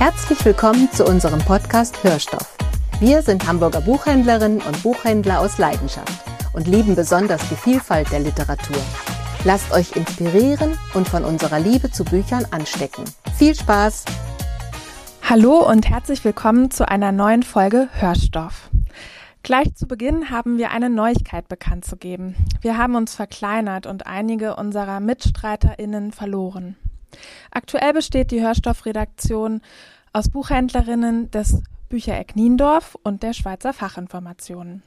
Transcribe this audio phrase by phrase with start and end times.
[0.00, 2.56] Herzlich willkommen zu unserem Podcast Hörstoff.
[3.00, 6.24] Wir sind Hamburger Buchhändlerinnen und Buchhändler aus Leidenschaft
[6.54, 8.80] und lieben besonders die Vielfalt der Literatur.
[9.44, 13.04] Lasst euch inspirieren und von unserer Liebe zu Büchern anstecken.
[13.36, 14.06] Viel Spaß!
[15.28, 18.70] Hallo und herzlich willkommen zu einer neuen Folge Hörstoff.
[19.42, 22.36] Gleich zu Beginn haben wir eine Neuigkeit bekannt zu geben.
[22.62, 26.76] Wir haben uns verkleinert und einige unserer MitstreiterInnen verloren.
[27.50, 29.60] Aktuell besteht die Hörstoffredaktion
[30.12, 34.82] aus Buchhändlerinnen des Büchereck Niendorf und der Schweizer Fachinformationen.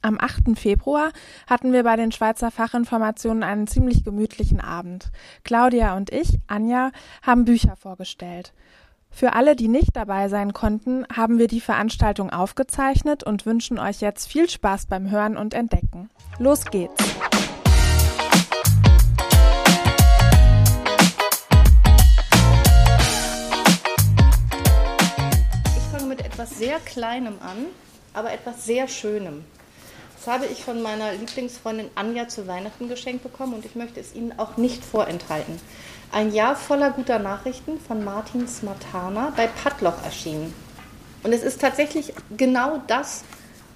[0.00, 0.56] Am 8.
[0.56, 1.10] Februar
[1.48, 5.10] hatten wir bei den Schweizer Fachinformationen einen ziemlich gemütlichen Abend.
[5.42, 6.92] Claudia und ich, Anja,
[7.22, 8.52] haben Bücher vorgestellt.
[9.10, 14.00] Für alle, die nicht dabei sein konnten, haben wir die Veranstaltung aufgezeichnet und wünschen euch
[14.00, 16.10] jetzt viel Spaß beim Hören und Entdecken.
[16.38, 17.27] Los geht's!
[26.48, 27.66] Etwas sehr Kleinem an,
[28.14, 29.44] aber etwas sehr Schönem.
[30.16, 34.14] Das habe ich von meiner Lieblingsfreundin Anja zu Weihnachten geschenkt bekommen und ich möchte es
[34.14, 35.60] Ihnen auch nicht vorenthalten.
[36.10, 40.54] Ein Jahr voller guter Nachrichten von Martin Smatana bei Padloch erschienen.
[41.22, 43.24] Und es ist tatsächlich genau das,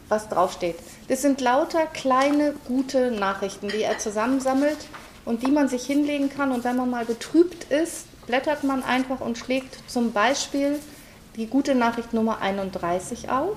[0.09, 0.77] was draufsteht.
[1.09, 4.79] Das sind lauter kleine, gute Nachrichten, die er zusammensammelt
[5.25, 6.53] und die man sich hinlegen kann.
[6.53, 10.79] Und wenn man mal betrübt ist, blättert man einfach und schlägt zum Beispiel
[11.37, 13.57] die gute Nachricht Nummer 31 auf.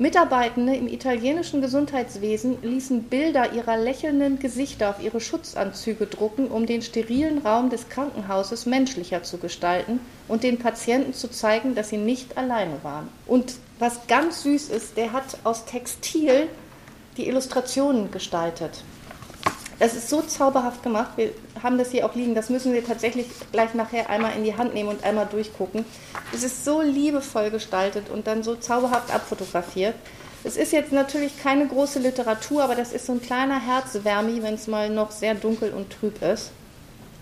[0.00, 6.82] Mitarbeitende im italienischen Gesundheitswesen ließen Bilder ihrer lächelnden Gesichter auf ihre Schutzanzüge drucken, um den
[6.82, 12.38] sterilen Raum des Krankenhauses menschlicher zu gestalten und den Patienten zu zeigen, dass sie nicht
[12.38, 13.08] alleine waren.
[13.26, 16.46] Und was ganz süß ist, der hat aus Textil
[17.16, 18.84] die Illustrationen gestaltet.
[19.78, 21.12] Das ist so zauberhaft gemacht.
[21.16, 21.30] Wir
[21.62, 22.34] haben das hier auch liegen.
[22.34, 25.84] Das müssen wir tatsächlich gleich nachher einmal in die Hand nehmen und einmal durchgucken.
[26.34, 29.94] Es ist so liebevoll gestaltet und dann so zauberhaft abfotografiert.
[30.44, 34.54] Es ist jetzt natürlich keine große Literatur, aber das ist so ein kleiner Herzwärmi, wenn
[34.54, 36.50] es mal noch sehr dunkel und trüb ist.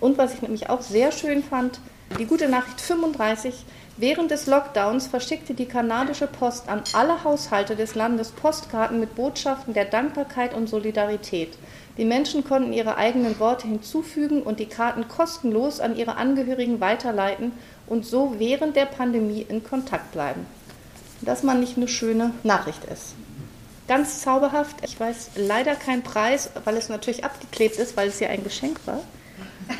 [0.00, 1.80] Und was ich nämlich auch sehr schön fand,
[2.18, 3.54] die gute Nachricht 35.
[3.98, 9.72] Während des Lockdowns verschickte die kanadische Post an alle Haushalte des Landes Postkarten mit Botschaften
[9.72, 11.56] der Dankbarkeit und Solidarität.
[11.98, 17.52] Die Menschen konnten ihre eigenen Worte hinzufügen und die Karten kostenlos an ihre Angehörigen weiterleiten
[17.86, 20.46] und so während der Pandemie in Kontakt bleiben.
[21.22, 23.14] Dass man nicht eine schöne Nachricht ist.
[23.88, 24.76] Ganz zauberhaft.
[24.82, 28.78] Ich weiß leider keinen Preis, weil es natürlich abgeklebt ist, weil es ja ein Geschenk
[28.84, 29.00] war.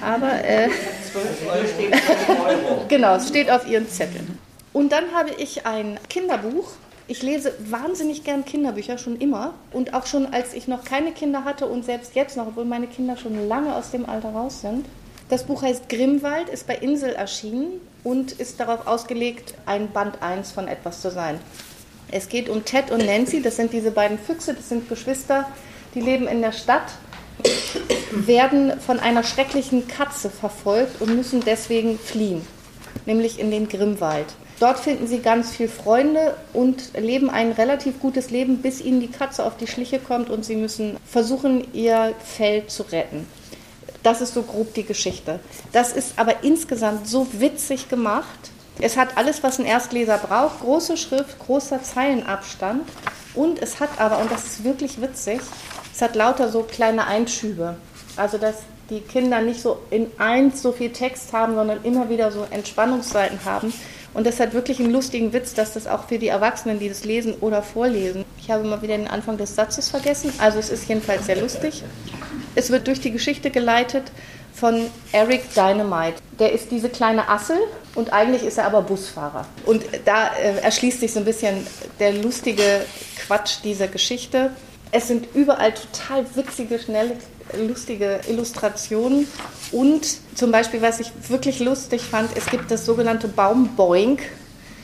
[0.00, 0.68] Aber äh,
[2.88, 4.38] genau, es steht auf Ihren Zetteln.
[4.72, 6.72] Und dann habe ich ein Kinderbuch
[7.08, 9.54] ich lese wahnsinnig gern Kinderbücher, schon immer.
[9.72, 12.88] Und auch schon als ich noch keine Kinder hatte und selbst jetzt noch, obwohl meine
[12.88, 14.86] Kinder schon lange aus dem Alter raus sind.
[15.28, 20.52] Das Buch heißt Grimwald, ist bei Insel erschienen und ist darauf ausgelegt, ein Band 1
[20.52, 21.40] von etwas zu sein.
[22.10, 25.48] Es geht um Ted und Nancy, das sind diese beiden Füchse, das sind Geschwister,
[25.94, 26.92] die leben in der Stadt,
[28.12, 32.46] werden von einer schrecklichen Katze verfolgt und müssen deswegen fliehen,
[33.06, 34.26] nämlich in den Grimwald.
[34.58, 39.10] Dort finden sie ganz viel Freunde und leben ein relativ gutes Leben, bis ihnen die
[39.10, 43.26] Katze auf die Schliche kommt und sie müssen versuchen, ihr Fell zu retten.
[44.02, 45.40] Das ist so grob die Geschichte.
[45.72, 48.50] Das ist aber insgesamt so witzig gemacht.
[48.80, 50.60] Es hat alles, was ein Erstleser braucht.
[50.60, 52.88] Große Schrift, großer Zeilenabstand.
[53.34, 55.40] Und es hat aber, und das ist wirklich witzig,
[55.92, 57.76] es hat lauter so kleine Einschübe.
[58.16, 58.56] Also, dass
[58.90, 63.44] die Kinder nicht so in eins so viel Text haben, sondern immer wieder so Entspannungsseiten
[63.44, 63.72] haben.
[64.14, 67.04] Und das hat wirklich einen lustigen Witz, dass das auch für die Erwachsenen, die das
[67.04, 68.24] lesen oder vorlesen.
[68.40, 70.32] Ich habe mal wieder den Anfang des Satzes vergessen.
[70.38, 71.84] Also es ist jedenfalls sehr lustig.
[72.54, 74.04] Es wird durch die Geschichte geleitet
[74.54, 76.16] von Eric Dynamite.
[76.38, 77.58] Der ist diese kleine Assel
[77.94, 79.46] und eigentlich ist er aber Busfahrer.
[79.66, 81.66] Und da äh, erschließt sich so ein bisschen
[81.98, 82.86] der lustige
[83.26, 84.50] Quatsch dieser Geschichte.
[84.96, 87.18] Es sind überall total witzige, schnelle
[87.54, 89.28] lustige Illustrationen
[89.70, 94.22] und zum Beispiel, was ich wirklich lustig fand, es gibt das sogenannte Baumboink.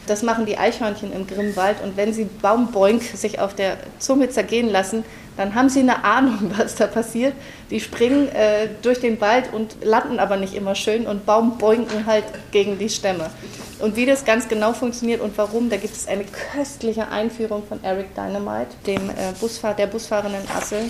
[0.06, 4.69] Das machen die Eichhörnchen im Grimmwald und wenn sie Baumboink sich auf der Zunge zergehen
[4.69, 5.02] lassen,
[5.37, 7.34] dann haben sie eine Ahnung, was da passiert.
[7.70, 12.25] Die springen äh, durch den Wald und landen aber nicht immer schön und baumboinken halt
[12.50, 13.31] gegen die Stämme.
[13.79, 17.82] Und wie das ganz genau funktioniert und warum, da gibt es eine köstliche Einführung von
[17.82, 20.88] Eric Dynamite, dem äh, Busfahr der busfahrenden Assel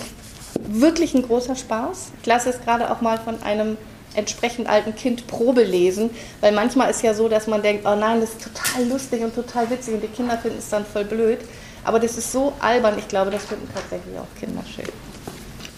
[0.59, 2.11] wirklich ein großer Spaß.
[2.21, 3.77] Ich lasse es gerade auch mal von einem
[4.15, 8.21] entsprechend alten Kind Probe lesen, weil manchmal ist ja so, dass man denkt, oh nein,
[8.21, 11.39] das ist total lustig und total witzig und die Kinder finden es dann voll blöd.
[11.83, 14.87] Aber das ist so albern, ich glaube, das finden tatsächlich auch Kinder schön.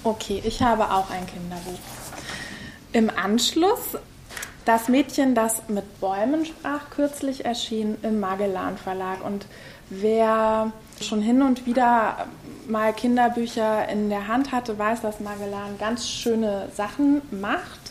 [0.03, 1.79] Okay, ich habe auch ein Kinderbuch.
[2.93, 3.97] Im Anschluss
[4.65, 9.23] Das Mädchen, das mit Bäumen sprach, kürzlich erschien im Magellan Verlag.
[9.23, 9.45] Und
[9.91, 12.25] wer schon hin und wieder
[12.67, 17.84] mal Kinderbücher in der Hand hatte, weiß, dass Magellan ganz schöne Sachen macht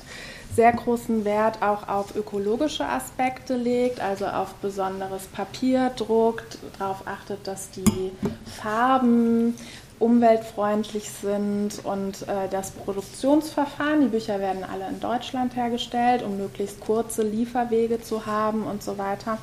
[0.55, 7.47] sehr großen Wert auch auf ökologische Aspekte legt, also auf besonderes Papier druckt, darauf achtet,
[7.47, 8.13] dass die
[8.61, 9.55] Farben
[9.99, 14.03] umweltfreundlich sind und äh, das Produktionsverfahren.
[14.03, 18.99] Die Bücher werden alle in Deutschland hergestellt, um möglichst kurze Lieferwege zu haben und so
[18.99, 19.39] weiter.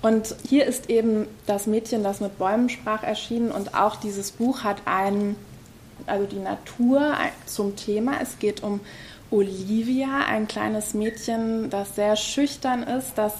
[0.00, 4.62] Und hier ist eben das Mädchen, das mit Bäumen sprach, erschienen und auch dieses Buch
[4.62, 5.34] hat einen,
[6.06, 7.14] also die Natur
[7.46, 8.12] zum Thema.
[8.22, 8.80] Es geht um
[9.30, 13.34] Olivia, ein kleines Mädchen, das sehr schüchtern ist, das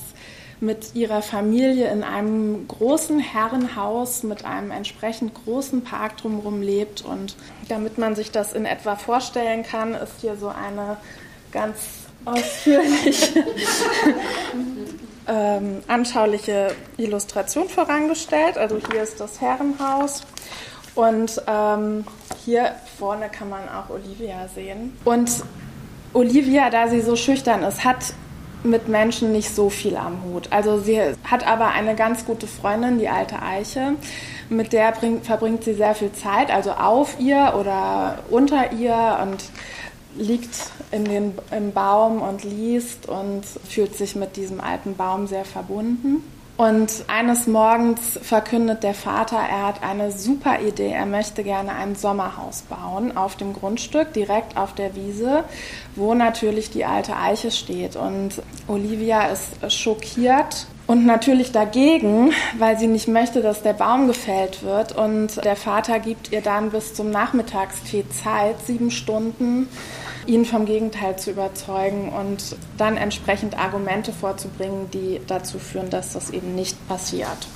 [0.61, 7.03] mit ihrer Familie in einem großen Herrenhaus mit einem entsprechend großen Park drumherum lebt.
[7.03, 7.37] Und
[7.69, 10.97] damit man sich das in etwa vorstellen kann, ist hier so eine
[11.53, 11.79] ganz
[12.25, 13.45] ausführliche,
[15.29, 18.59] ähm, anschauliche Illustration vorangestellt.
[18.59, 20.23] Also hier ist das Herrenhaus.
[20.97, 22.05] Und ähm,
[22.45, 24.97] hier vorne kann man auch Olivia sehen.
[25.05, 25.45] Und
[26.15, 28.15] Olivia, da sie so schüchtern ist, hat
[28.65, 30.49] mit Menschen nicht so viel am Hut.
[30.51, 33.95] Also sie hat aber eine ganz gute Freundin, die alte Eiche,
[34.49, 39.45] mit der bringt, verbringt sie sehr viel Zeit, also auf ihr oder unter ihr und
[40.17, 45.45] liegt in den, im Baum und liest und fühlt sich mit diesem alten Baum sehr
[45.45, 46.25] verbunden.
[46.59, 50.91] Und eines Morgens verkündet der Vater, er hat eine super Idee.
[50.91, 55.45] Er möchte gerne ein Sommerhaus bauen auf dem Grundstück, direkt auf der Wiese,
[55.95, 57.95] wo natürlich die alte Eiche steht.
[57.95, 64.63] Und Olivia ist schockiert und natürlich dagegen, weil sie nicht möchte, dass der Baum gefällt
[64.63, 64.97] wird.
[64.97, 69.69] Und der Vater gibt ihr dann bis zum Nachmittagstee Zeit, sieben Stunden,
[70.27, 76.31] ihn vom Gegenteil zu überzeugen und dann entsprechend Argumente vorzubringen, die dazu führen, dass das
[76.31, 77.47] eben nicht passiert.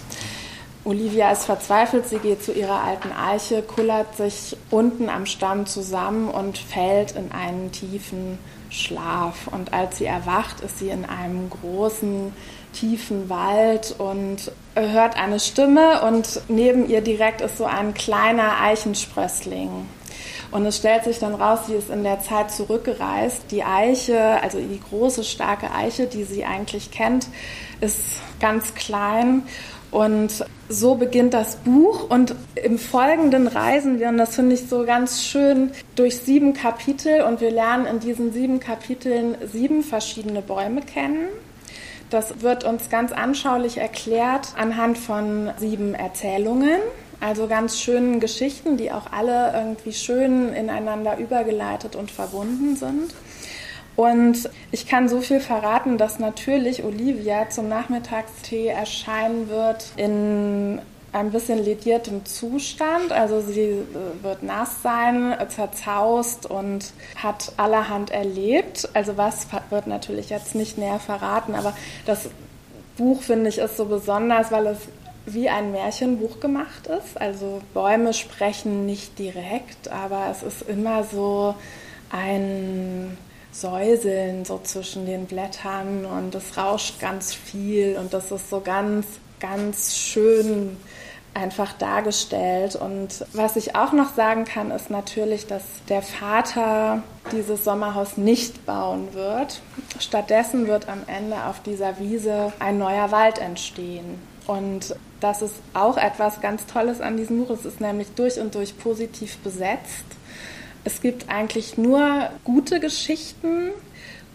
[0.84, 6.28] Olivia ist verzweifelt, sie geht zu ihrer alten Eiche, kullert sich unten am Stamm zusammen
[6.28, 8.38] und fällt in einen tiefen
[8.68, 9.48] Schlaf.
[9.48, 12.32] Und als sie erwacht, ist sie in einem großen,
[12.72, 19.86] tiefen Wald und hört eine Stimme und neben ihr direkt ist so ein kleiner Eichensprössling.
[20.52, 23.50] Und es stellt sich dann raus, sie ist in der Zeit zurückgereist.
[23.50, 27.26] Die Eiche, also die große, starke Eiche, die sie eigentlich kennt,
[27.80, 29.44] ist ganz klein.
[29.90, 32.08] Und so beginnt das Buch.
[32.08, 37.22] Und im Folgenden reisen wir, und das finde ich so ganz schön, durch sieben Kapitel.
[37.22, 41.28] Und wir lernen in diesen sieben Kapiteln sieben verschiedene Bäume kennen.
[42.12, 46.78] Das wird uns ganz anschaulich erklärt anhand von sieben Erzählungen.
[47.20, 53.14] Also ganz schönen Geschichten, die auch alle irgendwie schön ineinander übergeleitet und verbunden sind.
[53.96, 60.82] Und ich kann so viel verraten, dass natürlich Olivia zum Nachmittagstee erscheinen wird in
[61.12, 63.12] ein bisschen lediertem Zustand.
[63.12, 63.84] Also sie äh,
[64.22, 68.88] wird nass sein, zerzaust und hat allerhand erlebt.
[68.94, 71.74] Also was wird natürlich jetzt nicht näher verraten, aber
[72.06, 72.30] das
[72.96, 74.78] Buch finde ich ist so besonders, weil es
[75.24, 77.20] wie ein Märchenbuch gemacht ist.
[77.20, 81.54] Also Bäume sprechen nicht direkt, aber es ist immer so
[82.10, 83.16] ein
[83.52, 89.06] Säuseln so zwischen den Blättern und es rauscht ganz viel und das ist so ganz,
[89.40, 90.76] ganz schön
[91.34, 92.76] einfach dargestellt.
[92.76, 98.66] Und was ich auch noch sagen kann, ist natürlich, dass der Vater dieses Sommerhaus nicht
[98.66, 99.60] bauen wird.
[99.98, 104.18] Stattdessen wird am Ende auf dieser Wiese ein neuer Wald entstehen.
[104.46, 107.50] Und das ist auch etwas ganz Tolles an diesem Buch.
[107.50, 110.04] Es ist nämlich durch und durch positiv besetzt.
[110.84, 113.70] Es gibt eigentlich nur gute Geschichten,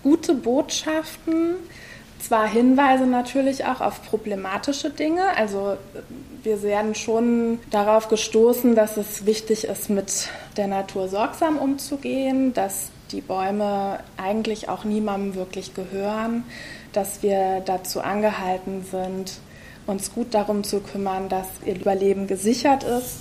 [0.02, 1.56] gute Botschaften,
[2.20, 5.36] zwar Hinweise natürlich auch auf problematische Dinge.
[5.36, 5.78] Also
[6.48, 12.88] wir werden schon darauf gestoßen, dass es wichtig ist, mit der Natur sorgsam umzugehen, dass
[13.12, 16.46] die Bäume eigentlich auch niemandem wirklich gehören,
[16.94, 19.40] dass wir dazu angehalten sind,
[19.88, 23.18] uns gut darum zu kümmern, dass ihr Überleben gesichert ist.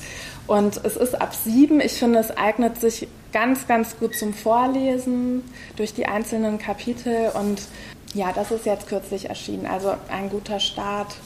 [0.47, 1.81] Und es ist ab sieben.
[1.81, 5.43] Ich finde, es eignet sich ganz, ganz gut zum Vorlesen
[5.75, 7.33] durch die einzelnen Kapitel.
[7.35, 7.63] Und
[8.15, 9.67] ja, das ist jetzt kürzlich erschienen.
[9.67, 11.17] Also ein guter Start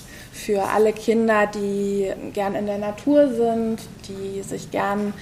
[0.44, 3.78] für alle Kinder, die gern in der Natur sind,
[4.08, 5.12] die sich gern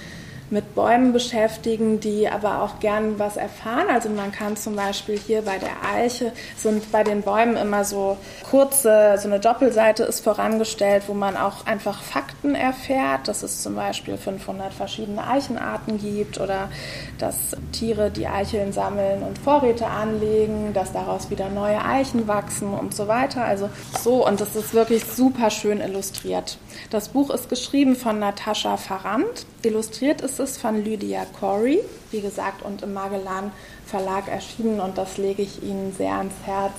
[0.51, 3.87] mit Bäumen beschäftigen, die aber auch gern was erfahren.
[3.91, 8.17] Also man kann zum Beispiel hier bei der Eiche sind bei den Bäumen immer so
[8.49, 13.75] kurze, so eine Doppelseite ist vorangestellt, wo man auch einfach Fakten erfährt, dass es zum
[13.75, 16.69] Beispiel 500 verschiedene Eichenarten gibt oder
[17.17, 17.35] dass
[17.71, 23.07] Tiere die Eicheln sammeln und Vorräte anlegen, dass daraus wieder neue Eichen wachsen und so
[23.07, 23.43] weiter.
[23.43, 23.69] Also
[24.01, 26.57] so und das ist wirklich super schön illustriert.
[26.89, 29.45] Das Buch ist geschrieben von Natascha Farrand.
[29.63, 31.79] Illustriert ist es von Lydia Corey,
[32.11, 33.51] wie gesagt, und im Magellan
[33.85, 34.79] Verlag erschienen.
[34.79, 36.73] Und das lege ich Ihnen sehr ans Herz,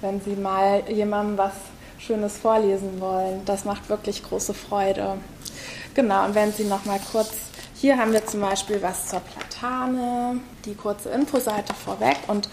[0.00, 1.52] wenn Sie mal jemandem was
[1.98, 3.42] Schönes vorlesen wollen.
[3.44, 5.18] Das macht wirklich große Freude.
[5.94, 7.32] Genau, und wenn Sie noch mal kurz,
[7.74, 12.48] hier haben wir zum Beispiel was zur Platane, die kurze Infoseite vorweg und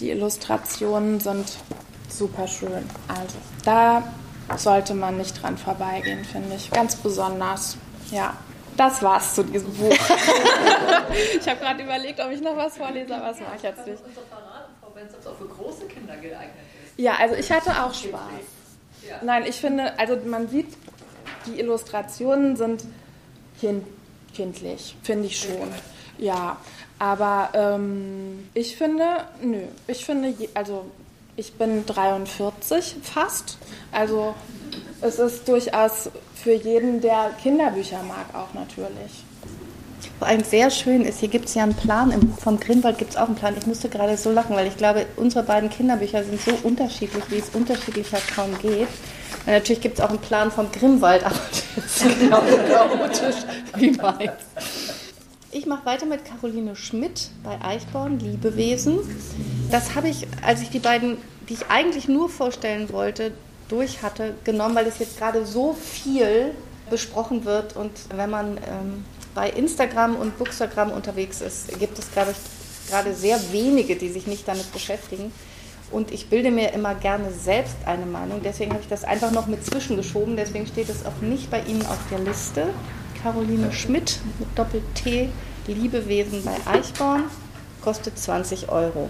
[0.00, 1.46] die Illustrationen sind
[2.08, 2.84] super schön.
[3.08, 4.02] Also da
[4.56, 6.70] sollte man nicht dran vorbeigehen, finde ich.
[6.70, 7.76] Ganz besonders.
[8.10, 8.34] Ja,
[8.76, 9.90] das war's zu diesem Buch.
[11.38, 14.02] ich habe gerade überlegt, ob ich noch was vorlese, aber das mache ich jetzt nicht.
[15.26, 16.98] Auch für große Kinder geeignet ist.
[16.98, 18.20] Ja, also ich hatte auch Spaß.
[19.22, 20.68] Nein, ich finde, also man sieht,
[21.46, 22.84] die Illustrationen sind
[23.60, 23.84] kind,
[24.34, 25.68] kindlich, finde ich schon.
[26.18, 26.56] Ja,
[26.98, 29.04] aber ähm, ich finde,
[29.42, 30.86] nö, ich finde, also
[31.36, 33.58] ich bin 43 fast.
[33.90, 34.34] Also
[35.00, 36.10] es ist durchaus
[36.42, 39.24] für jeden, der Kinderbücher mag, auch natürlich.
[40.18, 42.98] Vor allem sehr schön ist, hier gibt es ja einen Plan, im Buch vom Grimwald
[42.98, 43.54] gibt es auch einen Plan.
[43.58, 47.38] Ich musste gerade so lachen, weil ich glaube, unsere beiden Kinderbücher sind so unterschiedlich, wie
[47.38, 48.88] es unterschiedlicher kaum geht.
[49.46, 51.34] Und natürlich gibt es auch einen Plan vom Grimwald, aber
[51.76, 53.42] das ist genau so chaotisch
[53.76, 54.32] wie meins.
[55.50, 59.00] Ich mache weiter mit Caroline Schmidt bei Eichborn, Liebewesen.
[59.70, 61.18] Das habe ich, als ich die beiden,
[61.48, 63.32] die ich eigentlich nur vorstellen wollte,
[63.72, 66.52] durch hatte, genommen, weil es jetzt gerade so viel
[66.90, 67.74] besprochen wird.
[67.74, 73.14] Und wenn man ähm, bei Instagram und Bookstagram unterwegs ist, gibt es, glaube ich, gerade
[73.14, 75.32] sehr wenige, die sich nicht damit beschäftigen.
[75.90, 78.40] Und ich bilde mir immer gerne selbst eine Meinung.
[78.42, 80.36] Deswegen habe ich das einfach noch mit zwischengeschoben.
[80.36, 82.68] Deswegen steht es auch nicht bei Ihnen auf der Liste.
[83.22, 85.28] Caroline Schmidt mit Doppel-T,
[85.66, 87.24] Liebewesen bei Eichborn,
[87.82, 89.08] kostet 20 Euro.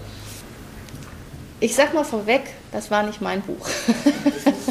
[1.63, 2.41] Ich sag mal vorweg,
[2.73, 3.65] das war nicht mein Buch.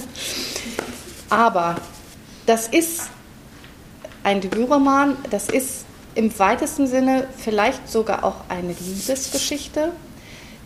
[1.30, 1.76] Aber
[2.44, 3.04] das ist
[4.22, 9.92] ein Debütroman, das ist im weitesten Sinne vielleicht sogar auch eine Liebesgeschichte.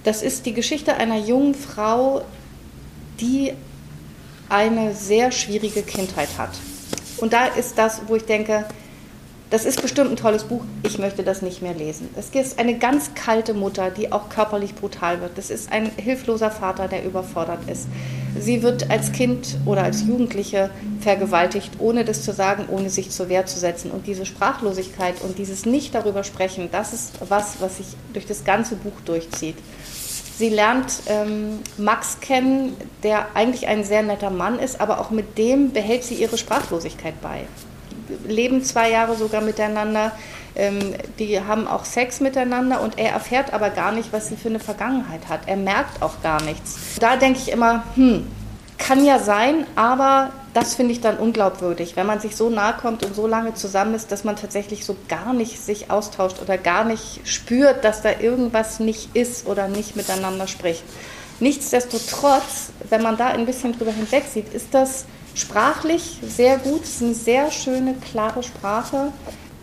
[0.02, 2.22] Das ist die Geschichte einer jungen Frau,
[3.20, 3.52] die
[4.48, 6.50] eine sehr schwierige Kindheit hat.
[7.18, 8.64] Und da ist das, wo ich denke,
[9.50, 12.08] das ist bestimmt ein tolles Buch, ich möchte das nicht mehr lesen.
[12.16, 15.38] Es ist eine ganz kalte Mutter, die auch körperlich brutal wird.
[15.38, 17.86] Das ist ein hilfloser Vater, der überfordert ist.
[18.38, 23.28] Sie wird als Kind oder als Jugendliche vergewaltigt, ohne das zu sagen, ohne sich zur
[23.28, 23.92] Wehr zu setzen.
[23.92, 28.44] Und diese Sprachlosigkeit und dieses Nicht darüber sprechen, das ist was, was sich durch das
[28.44, 29.56] ganze Buch durchzieht.
[30.38, 35.38] Sie lernt ähm, Max kennen, der eigentlich ein sehr netter Mann ist, aber auch mit
[35.38, 37.46] dem behält sie ihre Sprachlosigkeit bei.
[38.26, 40.12] Leben zwei Jahre sogar miteinander.
[40.54, 44.48] Ähm, die haben auch Sex miteinander und er erfährt aber gar nicht, was sie für
[44.48, 45.40] eine Vergangenheit hat.
[45.46, 46.76] Er merkt auch gar nichts.
[46.98, 48.26] Da denke ich immer, hm,
[48.78, 53.04] kann ja sein, aber das finde ich dann unglaubwürdig, wenn man sich so nahe kommt
[53.04, 56.84] und so lange zusammen ist, dass man tatsächlich so gar nicht sich austauscht oder gar
[56.84, 60.82] nicht spürt, dass da irgendwas nicht ist oder nicht miteinander spricht.
[61.40, 65.04] Nichtsdestotrotz, wenn man da ein bisschen drüber hinweg sieht, ist das
[65.36, 66.82] sprachlich sehr gut.
[66.82, 69.12] Es ist eine sehr schöne, klare Sprache.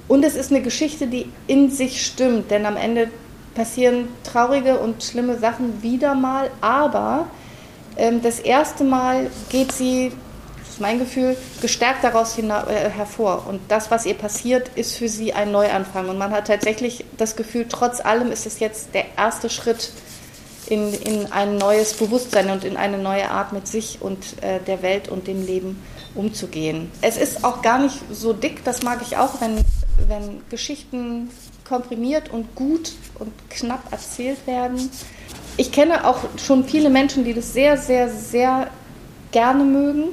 [0.07, 3.09] Und es ist eine Geschichte, die in sich stimmt, denn am Ende
[3.55, 7.27] passieren traurige und schlimme Sachen wieder mal, aber
[7.97, 10.11] ähm, das erste Mal geht sie,
[10.59, 12.43] das ist mein Gefühl, gestärkt daraus äh,
[12.89, 13.45] hervor.
[13.47, 16.09] Und das, was ihr passiert, ist für sie ein Neuanfang.
[16.09, 19.91] Und man hat tatsächlich das Gefühl, trotz allem ist es jetzt der erste Schritt
[20.67, 24.81] in, in ein neues Bewusstsein und in eine neue Art mit sich und äh, der
[24.81, 25.81] Welt und dem Leben
[26.15, 26.91] umzugehen.
[27.01, 29.57] Es ist auch gar nicht so dick, das mag ich auch, wenn,
[30.07, 31.29] wenn Geschichten
[31.67, 34.89] komprimiert und gut und knapp erzählt werden.
[35.57, 38.67] Ich kenne auch schon viele Menschen, die das sehr, sehr, sehr
[39.31, 40.05] gerne mögen.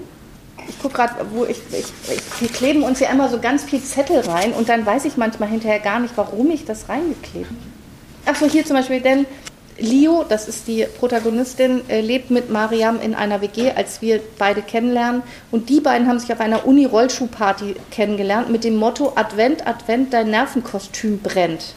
[0.69, 3.83] Ich gucke gerade, wo ich, ich, ich, wir kleben uns ja immer so ganz viel
[3.83, 8.31] Zettel rein und dann weiß ich manchmal hinterher gar nicht, warum ich das reingeklebt habe.
[8.31, 9.27] Achso, hier zum Beispiel, denn
[9.81, 14.63] Leo, das ist die Protagonistin, äh, lebt mit Mariam in einer WG, als wir beide
[14.63, 15.23] kennenlernen.
[15.51, 20.31] Und die beiden haben sich auf einer Uni-Rollschuhparty kennengelernt mit dem Motto Advent, Advent, dein
[20.31, 21.75] Nervenkostüm brennt.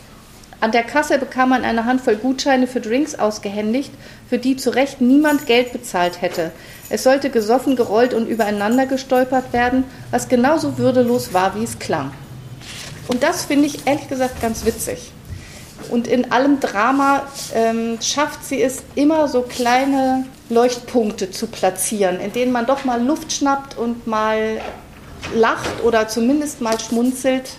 [0.60, 3.92] An der Kasse bekam man eine Handvoll Gutscheine für Drinks ausgehändigt,
[4.30, 6.52] für die zu Recht niemand Geld bezahlt hätte.
[6.90, 12.12] Es sollte gesoffen, gerollt und übereinander gestolpert werden, was genauso würdelos war, wie es klang.
[13.08, 15.12] Und das finde ich ehrlich gesagt ganz witzig.
[15.94, 17.22] Und in allem Drama
[17.54, 23.00] ähm, schafft sie es immer so kleine Leuchtpunkte zu platzieren, in denen man doch mal
[23.00, 24.60] Luft schnappt und mal
[25.36, 27.58] lacht oder zumindest mal schmunzelt.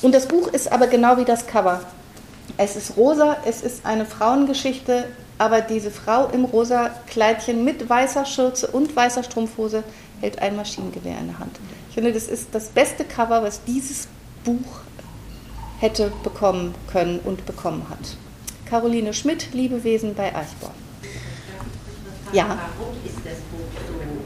[0.00, 1.82] Und das Buch ist aber genau wie das Cover.
[2.56, 5.04] Es ist rosa, es ist eine Frauengeschichte,
[5.36, 9.84] aber diese Frau im rosa Kleidchen mit weißer Schürze und weißer Strumpfhose
[10.22, 11.60] hält ein Maschinengewehr in der Hand.
[11.90, 14.08] Ich finde, das ist das beste Cover, was dieses
[14.44, 14.80] Buch
[15.80, 18.16] hätte bekommen können und bekommen hat.
[18.68, 20.74] Caroline Schmidt, Liebewesen bei Eichborn.
[22.32, 22.46] Ja.
[22.46, 24.20] Warum ist das Buch so im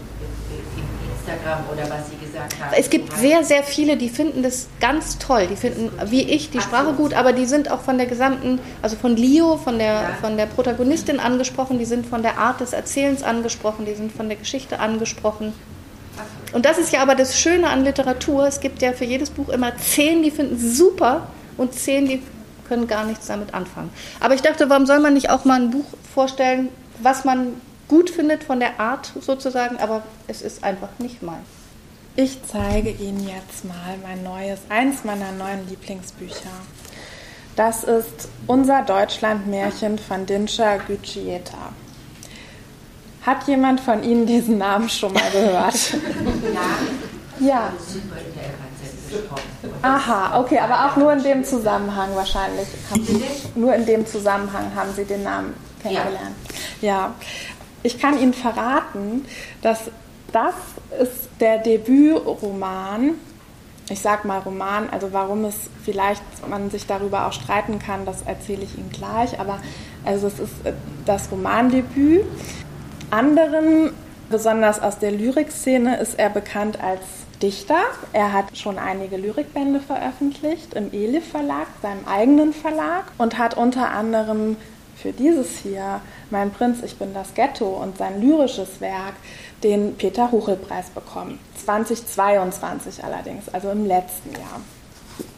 [1.11, 2.75] Instagram oder was Sie gesagt haben?
[2.77, 5.47] Es gibt sehr, sehr viele, die finden das ganz toll.
[5.47, 8.97] Die finden, wie ich, die Sprache gut, aber die sind auch von der gesamten, also
[8.97, 13.23] von Leo, von der, von der Protagonistin angesprochen, die sind von der Art des Erzählens
[13.23, 15.55] angesprochen, die sind von der Geschichte angesprochen.
[16.53, 18.47] Und das ist ja aber das Schöne an Literatur.
[18.47, 22.23] Es gibt ja für jedes Buch immer zehn, die finden es super und zehn, die
[22.69, 23.91] können gar nichts damit anfangen.
[24.21, 26.69] Aber ich dachte, warum soll man nicht auch mal ein Buch vorstellen,
[27.03, 31.45] was man gut findet von der Art sozusagen, aber es ist einfach nicht mein.
[32.17, 36.51] Ich zeige Ihnen jetzt mal mein neues, eins meiner neuen Lieblingsbücher.
[37.57, 41.73] Das ist Unser Deutschlandmärchen von Dinscha Gücieta.
[43.23, 45.75] Hat jemand von Ihnen diesen Namen schon mal gehört?
[47.41, 47.47] Ja.
[47.47, 47.73] ja.
[49.83, 52.69] Aha, okay, aber auch nur in dem Zusammenhang wahrscheinlich.
[53.03, 56.37] Sie, nur in dem Zusammenhang haben Sie den Namen kennengelernt.
[56.81, 56.89] Ja.
[56.89, 57.15] ja.
[57.83, 59.27] Ich kann Ihnen verraten,
[59.61, 59.91] dass
[60.33, 60.55] das
[61.01, 63.13] ist der Debütroman.
[63.91, 65.55] Ich sage mal Roman, also warum es
[65.85, 69.39] vielleicht man sich darüber auch streiten kann, das erzähle ich Ihnen gleich.
[69.39, 69.61] Aber
[70.05, 70.73] also es ist äh,
[71.05, 72.25] das Romandebüt.
[73.11, 73.93] Anderen,
[74.31, 77.03] besonders aus der Lyrikszene, ist er bekannt als
[77.39, 77.81] Dichter.
[78.13, 83.91] Er hat schon einige Lyrikbände veröffentlicht im Elif Verlag, seinem eigenen Verlag, und hat unter
[83.91, 84.57] anderem
[84.97, 86.01] für dieses hier,
[86.31, 89.15] Mein Prinz, ich bin das Ghetto und sein lyrisches Werk,
[89.63, 91.39] den Peter Huchel-Preis bekommen.
[91.65, 94.61] 2022 allerdings, also im letzten Jahr.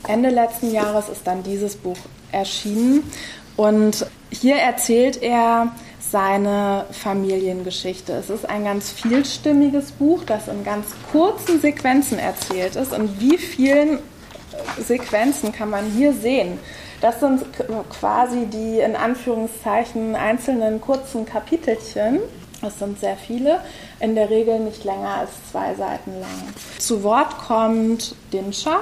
[0.06, 1.98] Ende letzten Jahres ist dann dieses Buch
[2.32, 3.10] erschienen
[3.56, 5.72] und hier erzählt er
[6.10, 8.12] seine Familiengeschichte.
[8.12, 12.92] Es ist ein ganz vielstimmiges Buch, das in ganz kurzen Sequenzen erzählt ist.
[12.92, 16.58] Und wie vielen äh, Sequenzen kann man hier sehen?
[17.00, 17.44] Das sind
[17.90, 22.20] quasi die in Anführungszeichen einzelnen kurzen Kapitelchen.
[22.62, 23.60] Es sind sehr viele,
[24.00, 26.54] in der Regel nicht länger als zwei Seiten lang.
[26.78, 28.80] Zu Wort kommt Dinscha,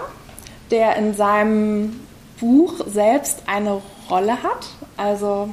[0.71, 2.01] der in seinem
[2.39, 4.69] Buch selbst eine Rolle hat.
[4.97, 5.49] Also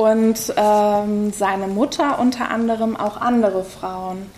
[0.00, 4.30] und ähm, seine Mutter unter anderem auch andere Frauen.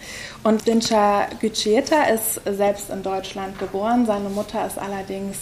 [0.43, 4.05] Und Dinscha Gücieta ist selbst in Deutschland geboren.
[4.05, 5.39] Seine Mutter ist allerdings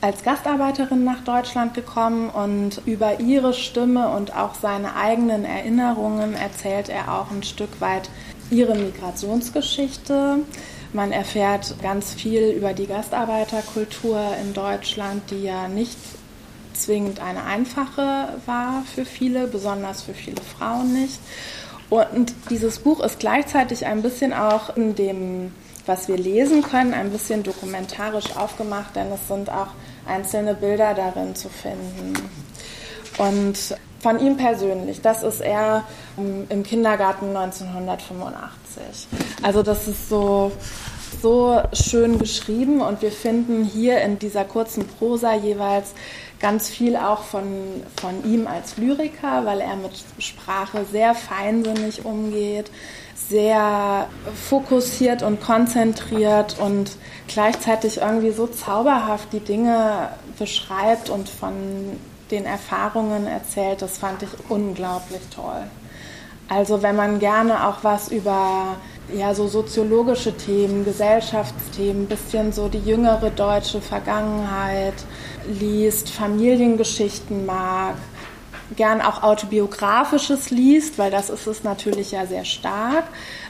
[0.00, 6.88] als Gastarbeiterin nach Deutschland gekommen und über ihre Stimme und auch seine eigenen Erinnerungen erzählt
[6.88, 8.10] er auch ein Stück weit
[8.52, 10.44] ihre Migrationsgeschichte.
[10.92, 15.98] Man erfährt ganz viel über die Gastarbeiterkultur in Deutschland, die ja nicht
[16.74, 21.18] zwingend eine einfache war für viele, besonders für viele Frauen nicht.
[21.90, 25.52] Und dieses Buch ist gleichzeitig ein bisschen auch in dem,
[25.86, 29.68] was wir lesen können, ein bisschen dokumentarisch aufgemacht, denn es sind auch
[30.06, 32.14] einzelne Bilder darin zu finden.
[33.18, 35.84] Und von ihm persönlich, das ist er
[36.16, 39.08] im Kindergarten 1985.
[39.42, 40.52] Also das ist so
[41.22, 45.94] so schön geschrieben und wir finden hier in dieser kurzen Prosa jeweils
[46.40, 47.44] ganz viel auch von,
[48.00, 52.70] von ihm als Lyriker, weil er mit Sprache sehr feinsinnig umgeht,
[53.28, 54.08] sehr
[54.48, 56.92] fokussiert und konzentriert und
[57.28, 61.54] gleichzeitig irgendwie so zauberhaft die Dinge beschreibt und von
[62.30, 63.80] den Erfahrungen erzählt.
[63.80, 65.64] Das fand ich unglaublich toll.
[66.48, 68.76] Also wenn man gerne auch was über
[69.12, 74.94] ja, so soziologische Themen, Gesellschaftsthemen, bisschen so die jüngere deutsche Vergangenheit
[75.48, 77.96] liest, Familiengeschichten mag,
[78.76, 83.04] gern auch autobiografisches liest, weil das ist es natürlich ja sehr stark,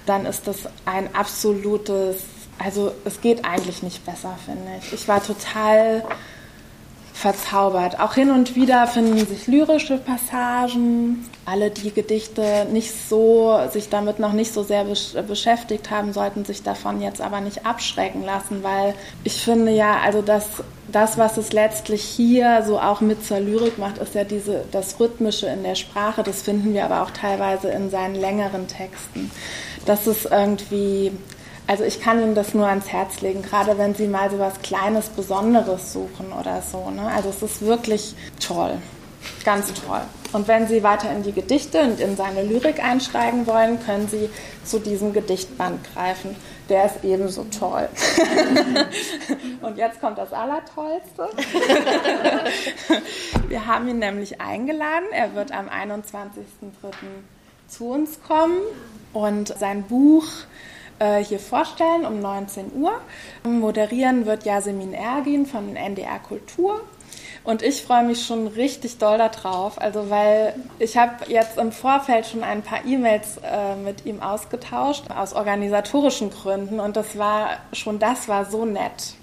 [0.07, 2.23] dann ist das ein absolutes,
[2.59, 4.93] also es geht eigentlich nicht besser, finde ich.
[4.93, 6.05] Ich war total
[7.15, 8.01] verzaubert.
[8.01, 11.25] Auch hin und wieder finden sich lyrische Passagen.
[11.47, 14.85] Alle, die Gedichte nicht so, sich damit noch nicht so sehr
[15.27, 20.23] beschäftigt haben, sollten sich davon jetzt aber nicht abschrecken lassen, weil ich finde ja, also
[20.23, 20.47] das,
[20.91, 24.99] das, was es letztlich hier so auch mit zur Lyrik macht, ist ja diese, das
[24.99, 26.25] Rhythmische in der Sprache.
[26.25, 29.31] Das finden wir aber auch teilweise in seinen längeren Texten.
[29.87, 31.13] Das ist irgendwie
[31.67, 34.61] Also ich kann Ihnen das nur ans Herz legen, gerade wenn Sie mal so was
[34.61, 36.91] Kleines, Besonderes suchen oder so.
[36.91, 37.07] Ne?
[37.07, 38.77] Also es ist wirklich toll,
[39.45, 40.03] ganz toll.
[40.35, 44.29] Und wenn Sie weiter in die Gedichte und in seine Lyrik einsteigen wollen, können Sie
[44.65, 46.37] zu diesem Gedichtband greifen.
[46.69, 47.89] Der ist ebenso toll.
[49.63, 51.29] und jetzt kommt das Allertollste.
[53.49, 55.07] Wir haben ihn nämlich eingeladen.
[55.13, 56.25] Er wird am 21.03.
[57.69, 58.59] zu uns kommen
[59.13, 60.27] und sein Buch
[61.23, 62.93] hier vorstellen um 19 Uhr.
[63.45, 66.81] Moderieren wird Yasemin Ergin von NDR Kultur.
[67.45, 72.27] Und ich freue mich schon richtig doll darauf, also weil ich habe jetzt im Vorfeld
[72.27, 77.99] schon ein paar E-Mails äh, mit ihm ausgetauscht aus organisatorischen Gründen und das war schon
[77.99, 79.15] das war so nett.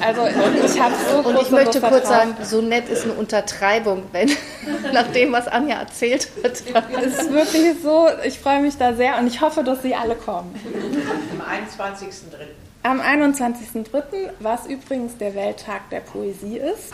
[0.00, 4.30] Also ich habe so Und ich möchte kurz sagen, so nett ist eine Untertreibung, wenn
[4.92, 6.52] nach dem, was Anja erzählt hat.
[7.02, 10.14] Es ist wirklich so, ich freue mich da sehr und ich hoffe, dass Sie alle
[10.14, 10.54] kommen.
[11.32, 12.46] Am 21.03.
[12.82, 16.92] Am 21.03., was übrigens der Welttag der Poesie ist.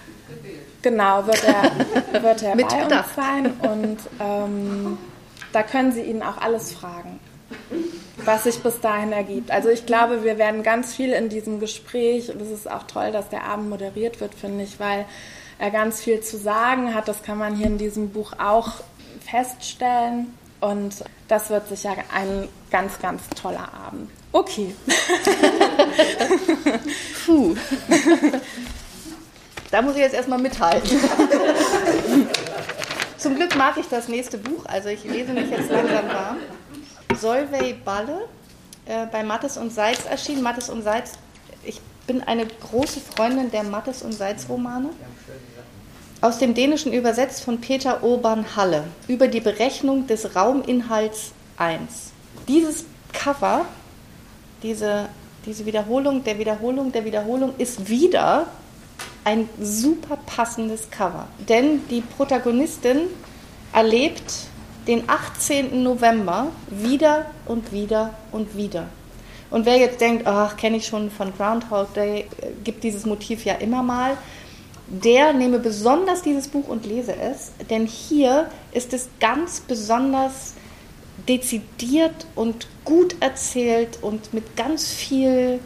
[0.83, 4.99] Genau, wird er, wird er bei uns sein und ähm,
[5.53, 7.21] da können Sie ihn auch alles fragen
[8.25, 9.51] was sich bis dahin ergibt.
[9.51, 13.13] Also ich glaube, wir werden ganz viel in diesem Gespräch, und es ist auch toll,
[13.13, 15.07] dass der Abend moderiert wird, finde ich, weil
[15.59, 17.09] er ganz viel zu sagen hat.
[17.09, 18.75] Das kann man hier in diesem Buch auch
[19.25, 20.35] feststellen.
[20.61, 24.11] Und das wird sicher ein ganz, ganz toller Abend.
[24.33, 24.75] Okay.
[27.27, 27.55] Puh.
[29.71, 30.89] Da muss ich jetzt erstmal mithalten.
[33.19, 36.37] Zum Glück mag ich das nächste Buch, also ich lese mich jetzt langsam warm.
[37.15, 38.27] Solveig Balle
[38.87, 40.43] äh, bei Mattes und Seitz erschienen.
[40.43, 41.13] Mattes und Seitz,
[41.65, 44.91] ich bin eine große Freundin der Mattes und Seitz Romane.
[46.21, 51.81] Aus dem Dänischen übersetzt von Peter Urban Halle über die Berechnung des Rauminhalts 1.
[52.49, 53.67] Dieses Cover,
[54.63, 55.09] diese,
[55.45, 58.47] diese Wiederholung der Wiederholung der Wiederholung ist wieder
[59.25, 61.27] ein super passendes Cover.
[61.49, 63.09] Denn die Protagonistin
[63.73, 64.33] erlebt
[64.87, 65.83] den 18.
[65.83, 68.89] November wieder und wieder und wieder.
[69.51, 73.45] Und wer jetzt denkt, ach, kenne ich schon von Groundhog Day, äh, gibt dieses Motiv
[73.45, 74.17] ja immer mal,
[74.89, 80.55] der nehme besonders dieses Buch und lese es, denn hier ist es ganz besonders
[81.29, 85.59] dezidiert und gut erzählt und mit ganz viel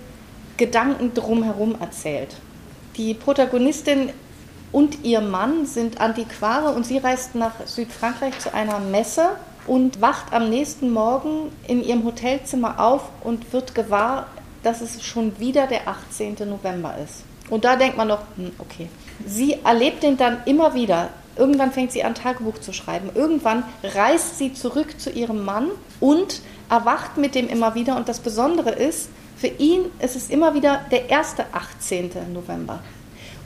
[0.56, 2.36] Gedanken drumherum erzählt.
[2.96, 4.10] Die Protagonistin
[4.72, 9.30] und ihr Mann sind Antiquare und sie reist nach Südfrankreich zu einer Messe
[9.66, 14.26] und wacht am nächsten Morgen in ihrem Hotelzimmer auf und wird gewahr,
[14.62, 16.36] dass es schon wieder der 18.
[16.48, 17.24] November ist.
[17.48, 18.88] Und da denkt man noch, hm, okay.
[19.26, 21.08] Sie erlebt den dann immer wieder.
[21.36, 23.10] Irgendwann fängt sie an, Tagebuch zu schreiben.
[23.14, 27.96] Irgendwann reist sie zurück zu ihrem Mann und erwacht mit dem immer wieder.
[27.96, 32.10] Und das Besondere ist, für ihn ist es immer wieder der erste 18.
[32.32, 32.80] November.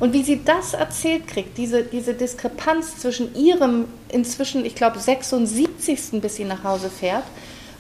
[0.01, 6.21] Und wie sie das erzählt kriegt, diese, diese Diskrepanz zwischen ihrem inzwischen, ich glaube, 76.
[6.21, 7.25] bis sie nach Hause fährt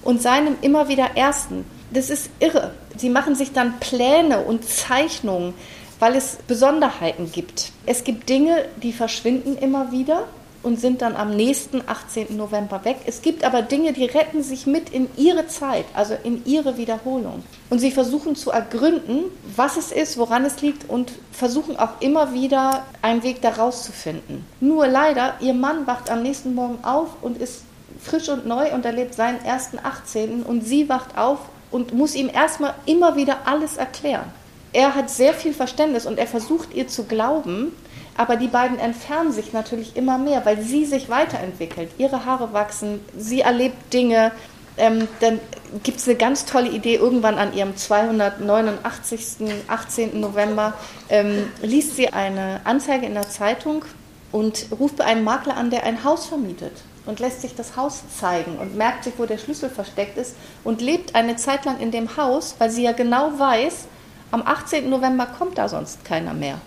[0.02, 2.72] und seinem immer wieder ersten, das ist irre.
[2.96, 5.54] Sie machen sich dann Pläne und Zeichnungen,
[5.98, 7.72] weil es Besonderheiten gibt.
[7.86, 10.26] Es gibt Dinge, die verschwinden immer wieder
[10.64, 12.36] und sind dann am nächsten 18.
[12.36, 12.96] November weg.
[13.06, 17.44] Es gibt aber Dinge, die retten sich mit in ihre Zeit, also in ihre Wiederholung.
[17.70, 19.24] Und sie versuchen zu ergründen,
[19.54, 23.92] was es ist, woran es liegt und versuchen auch immer wieder einen Weg daraus zu
[23.92, 24.46] finden.
[24.60, 27.62] Nur leider, ihr Mann wacht am nächsten Morgen auf und ist
[28.00, 30.42] frisch und neu und erlebt seinen ersten 18.
[30.42, 31.38] und sie wacht auf
[31.70, 34.32] und muss ihm erstmal immer wieder alles erklären.
[34.72, 37.72] Er hat sehr viel Verständnis und er versucht ihr zu glauben,
[38.16, 41.90] aber die beiden entfernen sich natürlich immer mehr, weil sie sich weiterentwickelt.
[41.98, 44.32] Ihre Haare wachsen, sie erlebt Dinge.
[44.76, 45.40] Ähm, dann
[45.82, 49.64] gibt es eine ganz tolle Idee, irgendwann an ihrem 289.
[49.68, 50.20] 18.
[50.20, 50.74] November
[51.08, 53.84] ähm, liest sie eine Anzeige in der Zeitung
[54.32, 56.72] und ruft bei einem Makler an, der ein Haus vermietet
[57.06, 60.80] und lässt sich das Haus zeigen und merkt sich, wo der Schlüssel versteckt ist und
[60.80, 63.86] lebt eine Zeit lang in dem Haus, weil sie ja genau weiß,
[64.30, 64.88] am 18.
[64.90, 66.58] November kommt da sonst keiner mehr.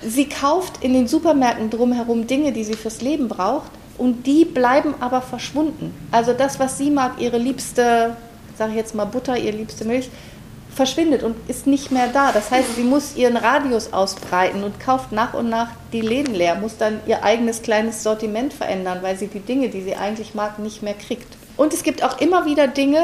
[0.00, 4.94] Sie kauft in den Supermärkten drumherum Dinge, die sie fürs Leben braucht, und die bleiben
[5.00, 5.92] aber verschwunden.
[6.12, 8.16] Also das, was sie mag, ihre liebste,
[8.56, 10.08] sage ich jetzt mal Butter, ihre liebste Milch,
[10.72, 12.30] verschwindet und ist nicht mehr da.
[12.30, 16.54] Das heißt, sie muss ihren Radius ausbreiten und kauft nach und nach die Läden leer,
[16.54, 20.60] muss dann ihr eigenes kleines Sortiment verändern, weil sie die Dinge, die sie eigentlich mag,
[20.60, 21.36] nicht mehr kriegt.
[21.56, 23.00] Und es gibt auch immer wieder Dinge,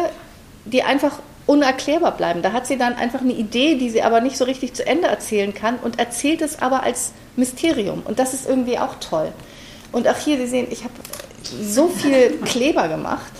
[0.64, 2.42] die einfach unerklärbar bleiben.
[2.42, 5.09] Da hat sie dann einfach eine Idee, die sie aber nicht so richtig zu Ende
[5.09, 8.02] erzählen kann und erzählt es aber als Mysterium.
[8.04, 9.33] Und das ist irgendwie auch toll.
[9.92, 10.94] Und auch hier, Sie sehen, ich habe
[11.42, 13.33] so viel Kleber gemacht,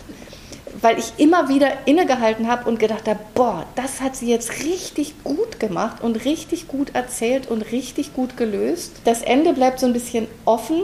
[0.81, 5.15] weil ich immer wieder innegehalten habe und gedacht habe, boah, das hat sie jetzt richtig
[5.25, 8.93] gut gemacht und richtig gut erzählt und richtig gut gelöst.
[9.05, 10.83] Das Ende bleibt so ein bisschen offen,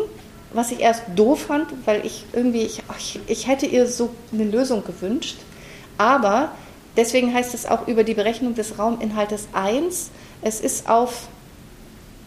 [0.53, 2.83] was ich erst doof fand, weil ich irgendwie, ich,
[3.27, 5.37] ich, hätte ihr so eine Lösung gewünscht.
[5.99, 6.53] Aber
[7.01, 10.11] deswegen heißt es auch über die Berechnung des Rauminhaltes 1,
[10.43, 11.29] es ist auf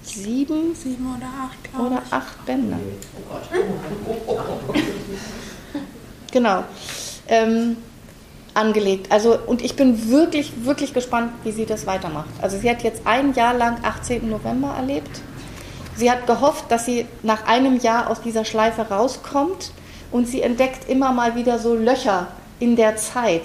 [0.02, 2.80] sieben, sieben oder acht, oder acht Bänder.
[6.32, 6.64] genau.
[7.28, 7.78] Ähm,
[8.56, 9.12] angelegt.
[9.12, 12.30] Also, und ich bin wirklich, wirklich gespannt, wie sie das weitermacht.
[12.42, 14.28] Also sie hat jetzt ein Jahr lang 18.
[14.30, 15.22] November erlebt.
[15.96, 19.72] Sie hat gehofft, dass sie nach einem Jahr aus dieser Schleife rauskommt
[20.12, 22.28] und sie entdeckt immer mal wieder so Löcher
[22.60, 23.44] in der Zeit,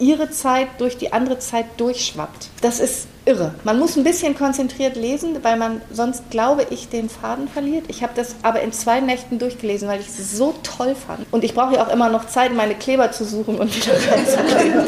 [0.00, 2.48] ihre Zeit durch die andere Zeit durchschwappt.
[2.62, 3.54] Das ist irre.
[3.64, 7.84] Man muss ein bisschen konzentriert lesen, weil man sonst, glaube ich, den Faden verliert.
[7.88, 11.26] Ich habe das aber in zwei Nächten durchgelesen, weil ich es so toll fand.
[11.30, 14.84] Und ich brauche ja auch immer noch Zeit, meine Kleber zu suchen und wieder reinzukriegen.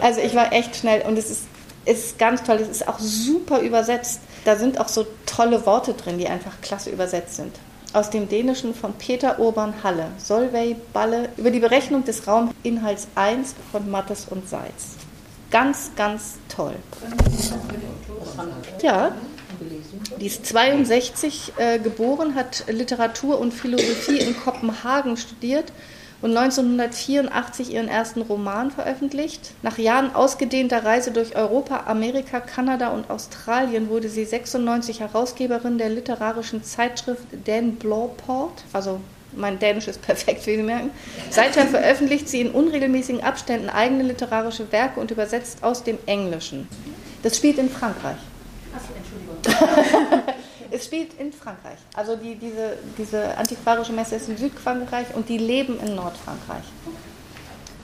[0.00, 1.42] Also ich war echt schnell und es ist,
[1.86, 2.56] es ist ganz toll.
[2.56, 4.20] Es ist auch super übersetzt.
[4.44, 7.52] Da sind auch so tolle Worte drin, die einfach klasse übersetzt sind
[7.94, 13.54] aus dem Dänischen von Peter Urban Halle, Solveig Balle, über die Berechnung des Rauminhalts 1
[13.70, 14.96] von Mattes und Seitz.
[15.50, 16.74] Ganz, ganz toll.
[18.82, 19.14] Ja,
[20.20, 25.72] die ist 62 äh, geboren, hat Literatur und Philosophie in Kopenhagen studiert
[26.24, 29.50] und 1984 ihren ersten Roman veröffentlicht.
[29.60, 35.90] Nach Jahren ausgedehnter Reise durch Europa, Amerika, Kanada und Australien wurde sie 96 Herausgeberin der
[35.90, 39.00] literarischen Zeitschrift Dan Blauport, also
[39.36, 40.92] mein Dänisch ist perfekt, wie Sie merken.
[41.28, 46.68] Seither veröffentlicht sie in unregelmäßigen Abständen eigene literarische Werke und übersetzt aus dem Englischen.
[47.22, 48.16] Das spielt in Frankreich.
[48.74, 50.22] Achso, Entschuldigung.
[50.74, 51.78] es spielt in Frankreich.
[51.94, 56.64] Also die, diese, diese antiquarische Messe ist in Südfrankreich und die leben in Nordfrankreich.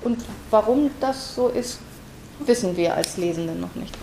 [0.03, 1.79] Und warum das so ist,
[2.41, 3.95] wissen wir als Lesende noch nicht.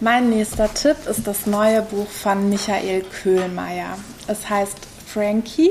[0.00, 3.98] Mein nächster Tipp ist das neue Buch von Michael Köhlmeier.
[4.26, 5.70] Es heißt Frankie,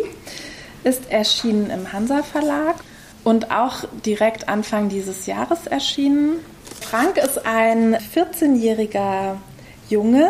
[0.84, 2.76] ist erschienen im Hansa Verlag
[3.24, 6.40] und auch direkt Anfang dieses Jahres erschienen.
[6.82, 9.36] Frank ist ein 14-jähriger
[9.90, 10.30] Junge,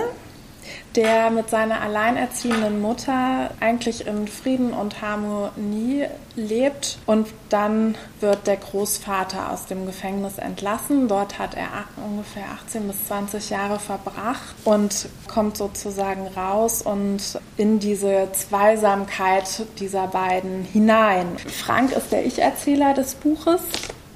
[0.95, 6.05] der mit seiner alleinerziehenden Mutter eigentlich in Frieden und Harmonie
[6.35, 11.07] lebt und dann wird der Großvater aus dem Gefängnis entlassen.
[11.07, 11.67] Dort hat er
[12.03, 20.07] ungefähr 18 bis 20 Jahre verbracht und kommt sozusagen raus und in diese Zweisamkeit dieser
[20.07, 21.37] beiden hinein.
[21.37, 23.61] Frank ist der Ich-Erzähler des Buches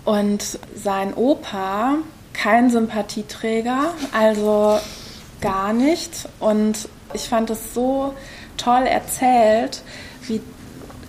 [0.03, 1.95] und sein Opa
[2.33, 4.79] kein Sympathieträger, also
[5.41, 6.27] gar nicht.
[6.39, 8.13] Und ich fand es so
[8.57, 9.81] toll erzählt,
[10.23, 10.41] wie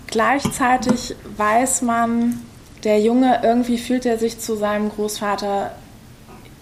[0.07, 2.41] gleichzeitig weiß man,
[2.83, 5.71] der Junge, irgendwie fühlt er sich zu seinem Großvater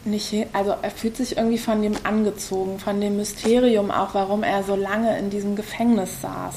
[0.06, 4.64] nicht, also er fühlt sich irgendwie von dem angezogen, von dem Mysterium auch, warum er
[4.64, 6.56] so lange in diesem Gefängnis saß.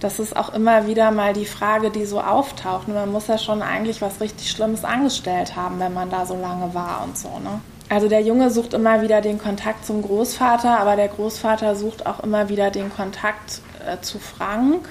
[0.00, 2.88] Das ist auch immer wieder mal die Frage, die so auftaucht.
[2.88, 6.72] Man muss ja schon eigentlich was richtig Schlimmes angestellt haben, wenn man da so lange
[6.74, 7.60] war und so, ne?
[7.88, 12.20] Also der Junge sucht immer wieder den Kontakt zum Großvater, aber der Großvater sucht auch
[12.20, 14.88] immer wieder den Kontakt äh, zu Frank.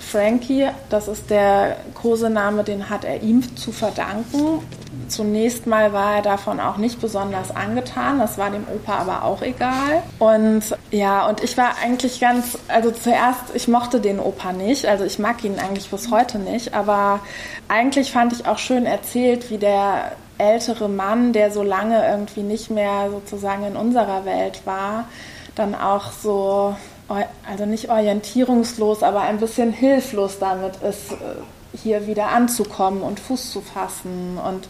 [0.00, 4.60] Frankie, das ist der Kosename, den hat er ihm zu verdanken.
[5.06, 9.42] Zunächst mal war er davon auch nicht besonders angetan, das war dem Opa aber auch
[9.42, 10.02] egal.
[10.18, 15.04] Und ja, und ich war eigentlich ganz, also zuerst, ich mochte den Opa nicht, also
[15.04, 17.20] ich mag ihn eigentlich bis heute nicht, aber
[17.68, 22.70] eigentlich fand ich auch schön erzählt, wie der ältere Mann, der so lange irgendwie nicht
[22.70, 25.06] mehr sozusagen in unserer Welt war,
[25.54, 26.74] dann auch so,
[27.48, 31.16] also nicht orientierungslos, aber ein bisschen hilflos damit ist, äh,
[31.76, 34.68] hier wieder anzukommen und Fuß zu fassen und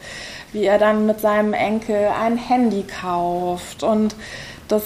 [0.53, 4.15] wie er dann mit seinem Enkel ein Handy kauft und
[4.69, 4.85] das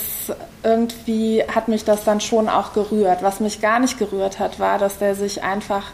[0.63, 3.23] irgendwie hat mich das dann schon auch gerührt.
[3.23, 5.85] Was mich gar nicht gerührt hat, war, dass der sich einfach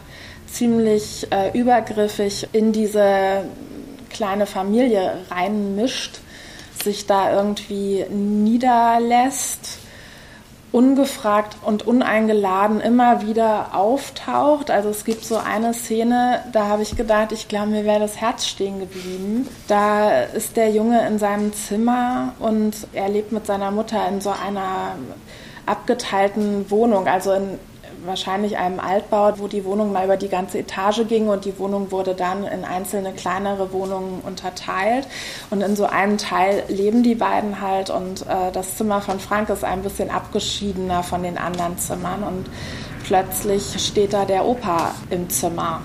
[0.47, 3.43] ziemlich äh, übergriffig in diese
[4.11, 6.19] kleine Familie reinmischt,
[6.83, 9.79] sich da irgendwie niederlässt,
[10.71, 14.71] ungefragt und uneingeladen immer wieder auftaucht.
[14.71, 18.17] Also es gibt so eine Szene, da habe ich gedacht, ich glaube, mir wäre das
[18.17, 19.49] Herz stehen geblieben.
[19.67, 24.29] Da ist der Junge in seinem Zimmer und er lebt mit seiner Mutter in so
[24.29, 24.95] einer
[25.65, 27.59] abgeteilten Wohnung, also in
[28.05, 31.91] wahrscheinlich einem Altbau, wo die Wohnung mal über die ganze Etage ging und die Wohnung
[31.91, 35.07] wurde dann in einzelne kleinere Wohnungen unterteilt.
[35.49, 39.49] Und in so einem Teil leben die beiden halt und äh, das Zimmer von Frank
[39.49, 42.49] ist ein bisschen abgeschiedener von den anderen Zimmern und
[43.03, 45.81] plötzlich steht da der Opa im Zimmer.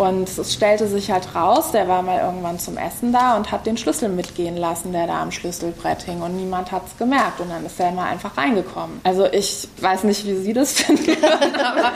[0.00, 3.66] Und es stellte sich halt raus, der war mal irgendwann zum Essen da und hat
[3.66, 6.22] den Schlüssel mitgehen lassen, der da am Schlüsselbrett hing.
[6.22, 7.38] Und niemand hat es gemerkt.
[7.40, 9.02] Und dann ist er mal einfach reingekommen.
[9.04, 11.92] Also ich weiß nicht, wie Sie das finden, aber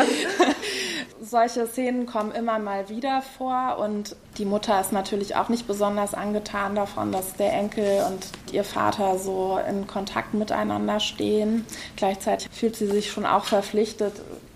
[1.22, 6.12] solche Szenen kommen immer mal wieder vor und die Mutter ist natürlich auch nicht besonders
[6.12, 11.64] angetan davon, dass der Enkel und ihr Vater so in Kontakt miteinander stehen.
[11.96, 14.12] Gleichzeitig fühlt sie sich schon auch verpflichtet,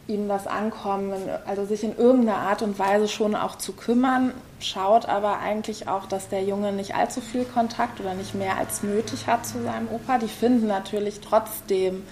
[0.09, 1.13] ihm das Ankommen,
[1.47, 6.07] also sich in irgendeiner Art und Weise schon auch zu kümmern, schaut aber eigentlich auch,
[6.07, 9.89] dass der Junge nicht allzu viel Kontakt oder nicht mehr als nötig hat zu seinem
[9.89, 10.19] Opa.
[10.19, 12.05] Die finden natürlich trotzdem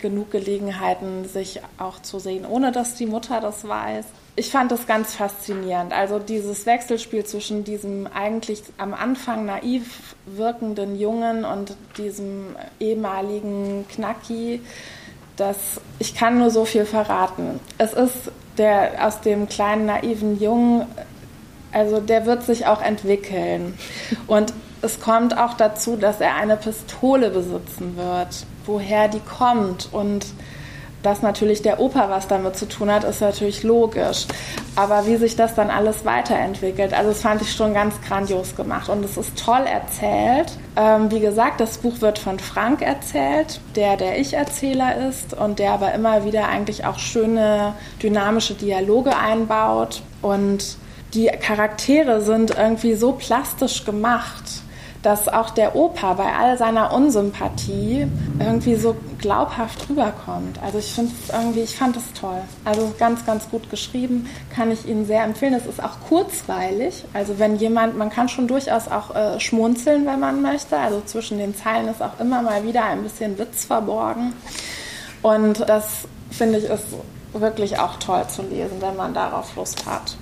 [0.00, 4.06] genug Gelegenheiten, sich auch zu sehen, ohne dass die Mutter das weiß.
[4.36, 5.92] Ich fand das ganz faszinierend.
[5.92, 14.60] Also dieses Wechselspiel zwischen diesem eigentlich am Anfang naiv wirkenden Jungen und diesem ehemaligen Knacki,
[15.40, 17.60] das ich kann nur so viel verraten.
[17.78, 20.86] Es ist der aus dem kleinen naiven Jungen,
[21.72, 23.74] also der wird sich auch entwickeln
[24.26, 28.46] und es kommt auch dazu, dass er eine Pistole besitzen wird.
[28.64, 30.26] Woher die kommt und
[31.02, 34.26] dass natürlich der Opa was damit zu tun hat, ist natürlich logisch.
[34.76, 38.88] Aber wie sich das dann alles weiterentwickelt, also das fand ich schon ganz grandios gemacht.
[38.88, 40.52] Und es ist toll erzählt.
[40.76, 45.72] Ähm, wie gesagt, das Buch wird von Frank erzählt, der der Ich-Erzähler ist und der
[45.72, 50.02] aber immer wieder eigentlich auch schöne, dynamische Dialoge einbaut.
[50.22, 50.76] Und
[51.14, 54.62] die Charaktere sind irgendwie so plastisch gemacht
[55.02, 58.06] dass auch der Opa bei all seiner Unsympathie
[58.38, 60.58] irgendwie so glaubhaft rüberkommt.
[60.62, 62.42] Also ich finde irgendwie, ich fand es toll.
[62.64, 65.54] Also ganz, ganz gut geschrieben, kann ich Ihnen sehr empfehlen.
[65.54, 67.04] Es ist auch kurzweilig.
[67.14, 70.76] Also wenn jemand, man kann schon durchaus auch äh, schmunzeln, wenn man möchte.
[70.76, 74.34] Also zwischen den Zeilen ist auch immer mal wieder ein bisschen Witz verborgen.
[75.22, 76.84] Und das finde ich ist
[77.32, 80.16] wirklich auch toll zu lesen, wenn man darauf Lust hat.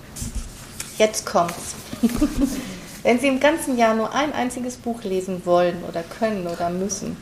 [0.98, 1.74] Jetzt kommt's.
[3.08, 7.16] Wenn Sie im ganzen Jahr nur ein einziges Buch lesen wollen oder können oder müssen,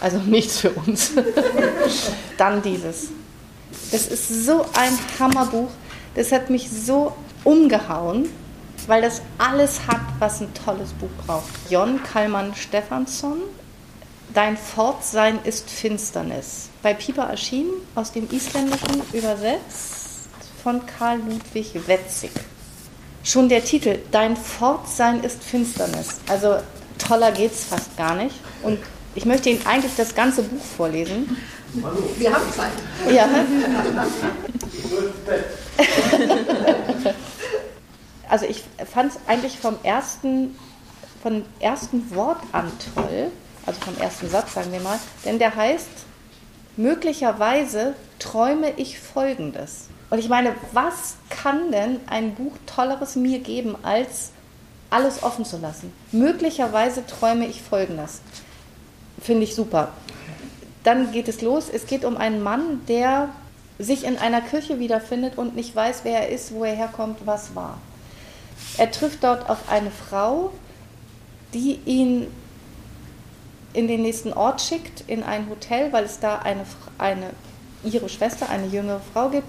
[0.00, 1.12] also nichts für uns,
[2.38, 3.10] dann dieses.
[3.92, 5.68] Das ist so ein Hammerbuch.
[6.16, 7.12] Das hat mich so
[7.44, 8.30] umgehauen,
[8.88, 11.52] weil das alles hat, was ein tolles Buch braucht.
[11.70, 13.42] Jon Kallmann Stefansson,
[14.34, 16.68] Dein Fortsein ist Finsternis.
[16.82, 20.26] Bei Pieper erschienen, aus dem Isländischen übersetzt
[20.64, 22.32] von Karl Ludwig Wetzig.
[23.24, 26.18] Schon der Titel, Dein Fortsein ist Finsternis.
[26.28, 26.56] Also
[26.98, 28.34] toller geht's fast gar nicht.
[28.62, 28.80] Und
[29.14, 31.36] ich möchte Ihnen eigentlich das ganze Buch vorlesen.
[32.16, 32.72] Wir haben Zeit.
[33.10, 33.28] Ja.
[38.28, 40.56] also ich fand es eigentlich vom ersten,
[41.22, 43.30] vom ersten Wort an toll,
[43.64, 45.88] also vom ersten Satz sagen wir mal, denn der heißt,
[46.76, 49.88] möglicherweise träume ich Folgendes.
[50.12, 54.32] Und ich meine, was kann denn ein Buch Tolleres mir geben, als
[54.90, 55.90] alles offen zu lassen?
[56.12, 58.20] Möglicherweise träume ich Folgendes.
[59.22, 59.88] Finde ich super.
[60.84, 61.70] Dann geht es los.
[61.72, 63.30] Es geht um einen Mann, der
[63.78, 67.54] sich in einer Kirche wiederfindet und nicht weiß, wer er ist, wo er herkommt, was
[67.54, 67.78] war.
[68.76, 70.52] Er trifft dort auf eine Frau,
[71.54, 72.26] die ihn
[73.72, 76.66] in den nächsten Ort schickt, in ein Hotel, weil es da eine,
[76.98, 77.30] eine
[77.82, 79.48] ihre Schwester, eine jüngere Frau gibt,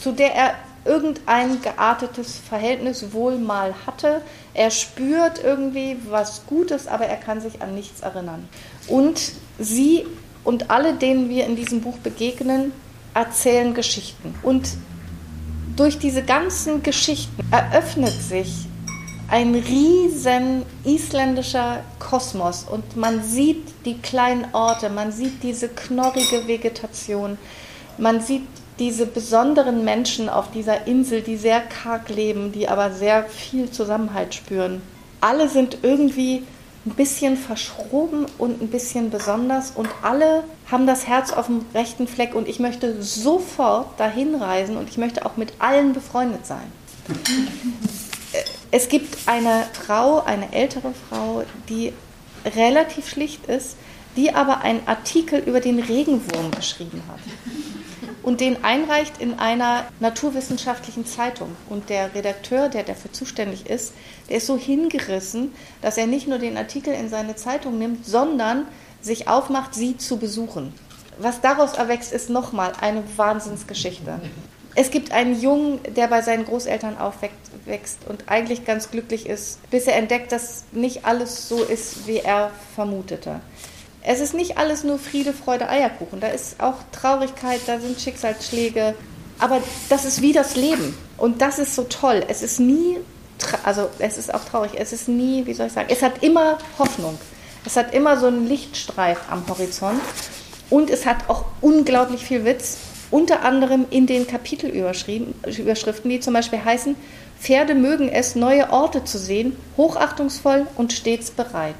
[0.00, 4.22] zu der er irgendein geartetes Verhältnis wohl mal hatte.
[4.54, 8.48] Er spürt irgendwie was Gutes, aber er kann sich an nichts erinnern.
[8.88, 10.06] Und sie
[10.44, 12.72] und alle, denen wir in diesem Buch begegnen,
[13.14, 14.34] erzählen Geschichten.
[14.42, 14.70] Und
[15.76, 18.66] durch diese ganzen Geschichten eröffnet sich
[19.28, 27.38] ein riesen isländischer Kosmos und man sieht die kleinen Orte, man sieht diese knorrige Vegetation,
[27.98, 28.42] man sieht
[28.78, 34.34] diese besonderen Menschen auf dieser Insel, die sehr karg leben, die aber sehr viel Zusammenhalt
[34.34, 34.82] spüren.
[35.20, 36.42] Alle sind irgendwie
[36.84, 42.08] ein bisschen verschroben und ein bisschen besonders und alle haben das Herz auf dem rechten
[42.08, 46.72] Fleck und ich möchte sofort dahin reisen und ich möchte auch mit allen befreundet sein.
[48.72, 51.92] Es gibt eine Frau, eine ältere Frau, die
[52.56, 53.76] relativ schlicht ist,
[54.16, 57.20] die aber einen Artikel über den Regenwurm geschrieben hat
[58.22, 61.56] und den einreicht in einer naturwissenschaftlichen Zeitung.
[61.68, 63.94] Und der Redakteur, der dafür zuständig ist,
[64.28, 68.66] der ist so hingerissen, dass er nicht nur den Artikel in seine Zeitung nimmt, sondern
[69.00, 70.72] sich aufmacht, sie zu besuchen.
[71.18, 74.20] Was daraus erwächst, ist nochmal eine Wahnsinnsgeschichte.
[74.74, 79.86] Es gibt einen Jungen, der bei seinen Großeltern aufwächst und eigentlich ganz glücklich ist, bis
[79.86, 83.40] er entdeckt, dass nicht alles so ist, wie er vermutete.
[84.04, 86.20] Es ist nicht alles nur Friede, Freude, Eierkuchen.
[86.20, 88.94] Da ist auch Traurigkeit, da sind Schicksalsschläge.
[89.38, 90.96] Aber das ist wie das Leben.
[91.16, 92.24] Und das ist so toll.
[92.28, 92.98] Es ist nie,
[93.62, 96.58] also es ist auch traurig, es ist nie, wie soll ich sagen, es hat immer
[96.78, 97.18] Hoffnung.
[97.64, 100.00] Es hat immer so einen Lichtstreif am Horizont.
[100.68, 102.78] Und es hat auch unglaublich viel Witz,
[103.10, 106.96] unter anderem in den Kapitelüberschriften, die zum Beispiel heißen,
[107.38, 111.76] Pferde mögen es, neue Orte zu sehen, hochachtungsvoll und stets bereit.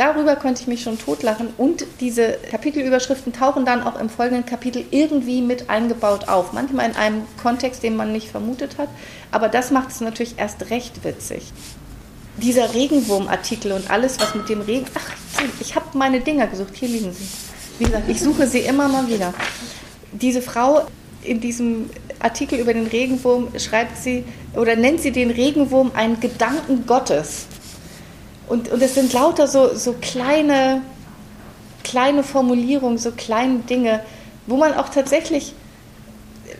[0.00, 4.82] Darüber könnte ich mich schon totlachen und diese Kapitelüberschriften tauchen dann auch im folgenden Kapitel
[4.90, 6.54] irgendwie mit eingebaut auf.
[6.54, 8.88] Manchmal in einem Kontext, den man nicht vermutet hat,
[9.30, 11.52] aber das macht es natürlich erst recht witzig.
[12.38, 14.86] Dieser Regenwurmartikel und alles, was mit dem Regen.
[14.94, 15.12] Ach,
[15.60, 17.28] ich habe meine Dinger gesucht, hier liegen sie.
[17.78, 19.34] Wie gesagt, ich suche sie immer mal wieder.
[20.12, 20.86] Diese Frau
[21.22, 21.90] in diesem
[22.20, 24.24] Artikel über den Regenwurm schreibt sie
[24.54, 27.44] oder nennt sie den Regenwurm einen Gedanken Gottes.
[28.50, 30.82] Und, und es sind lauter so, so kleine,
[31.84, 34.00] kleine Formulierungen, so kleine Dinge,
[34.48, 35.54] wo man auch tatsächlich,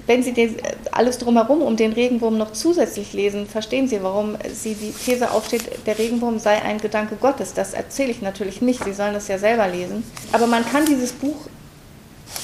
[0.07, 0.55] wenn Sie den,
[0.93, 5.85] alles drumherum um den Regenwurm noch zusätzlich lesen, verstehen Sie, warum sie die These aufsteht,
[5.85, 7.55] der Regenwurm sei ein Gedanke Gottes.
[7.55, 10.05] Das erzähle ich natürlich nicht, Sie sollen das ja selber lesen.
[10.31, 11.49] Aber man kann dieses Buch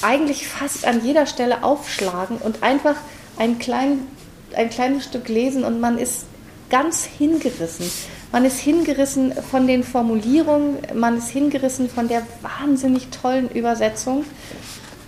[0.01, 2.95] eigentlich fast an jeder Stelle aufschlagen und einfach
[3.37, 3.99] ein, klein,
[4.57, 6.25] ein kleines Stück lesen und man ist
[6.69, 7.89] ganz hingerissen.
[8.31, 14.25] Man ist hingerissen von den Formulierungen, man ist hingerissen von der wahnsinnig tollen Übersetzung,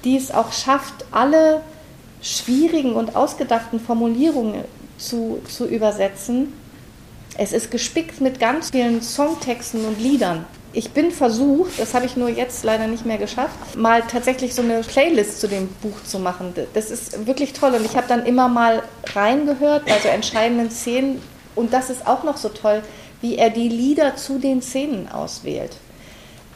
[0.06, 1.62] die es auch schafft, alle
[2.22, 4.64] schwierigen und ausgedachten Formulierungen
[4.98, 6.54] zu, zu übersetzen.
[7.38, 10.46] Es ist gespickt mit ganz vielen Songtexten und Liedern.
[10.72, 14.62] Ich bin versucht, das habe ich nur jetzt leider nicht mehr geschafft, mal tatsächlich so
[14.62, 16.54] eine Playlist zu dem Buch zu machen.
[16.74, 21.22] Das ist wirklich toll und ich habe dann immer mal reingehört, also entscheidenden Szenen.
[21.56, 22.84] Und das ist auch noch so toll
[23.22, 25.76] wie er die Lieder zu den Szenen auswählt.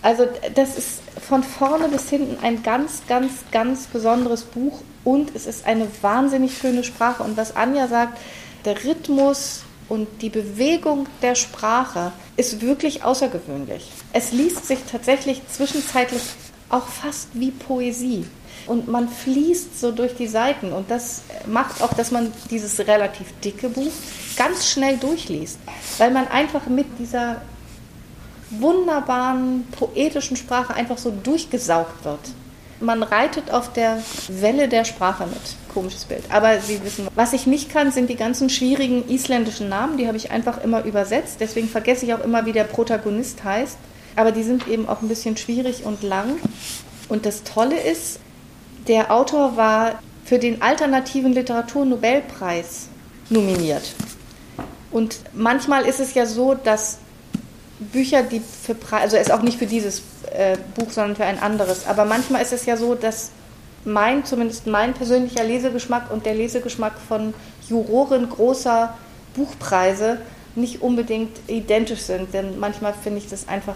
[0.01, 5.45] Also das ist von vorne bis hinten ein ganz, ganz, ganz besonderes Buch und es
[5.45, 7.23] ist eine wahnsinnig schöne Sprache.
[7.23, 8.19] Und was Anja sagt,
[8.65, 13.89] der Rhythmus und die Bewegung der Sprache ist wirklich außergewöhnlich.
[14.11, 16.21] Es liest sich tatsächlich zwischenzeitlich
[16.69, 18.25] auch fast wie Poesie
[18.67, 23.27] und man fließt so durch die Seiten und das macht auch, dass man dieses relativ
[23.43, 23.91] dicke Buch
[24.35, 25.59] ganz schnell durchliest,
[25.97, 27.41] weil man einfach mit dieser
[28.49, 32.19] wunderbaren poetischen Sprache einfach so durchgesaugt wird.
[32.79, 35.39] Man reitet auf der Welle der Sprache mit.
[35.73, 36.23] Komisches Bild.
[36.29, 39.97] Aber Sie wissen, was ich nicht kann, sind die ganzen schwierigen isländischen Namen.
[39.97, 41.37] Die habe ich einfach immer übersetzt.
[41.39, 43.77] Deswegen vergesse ich auch immer, wie der Protagonist heißt.
[44.15, 46.35] Aber die sind eben auch ein bisschen schwierig und lang.
[47.09, 48.19] Und das Tolle ist,
[48.87, 52.87] der Autor war für den alternativen Literaturnobelpreis
[53.29, 53.93] nominiert.
[54.91, 56.99] Und manchmal ist es ja so, dass
[57.79, 61.39] Bücher, die für Preis, also es auch nicht für dieses äh, Buch, sondern für ein
[61.39, 63.31] anderes, aber manchmal ist es ja so, dass
[63.85, 67.33] mein, zumindest mein persönlicher Lesegeschmack und der Lesegeschmack von
[67.67, 68.93] Juroren großer
[69.35, 70.19] Buchpreise
[70.55, 73.75] nicht unbedingt identisch sind, denn manchmal finde ich das einfach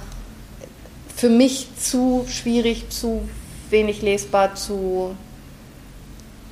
[1.15, 3.27] für mich zu schwierig, zu
[3.71, 5.15] wenig lesbar, zu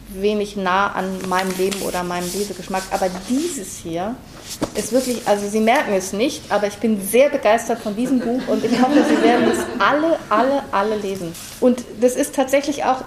[0.10, 2.84] wenig nah an meinem Leben oder meinem Lesegeschmack.
[2.92, 4.16] Aber dieses hier
[4.76, 8.42] ist wirklich, also Sie merken es nicht, aber ich bin sehr begeistert von diesem Buch
[8.48, 11.34] und ich hoffe, Sie werden es alle, alle, alle lesen.
[11.60, 13.02] Und das ist tatsächlich auch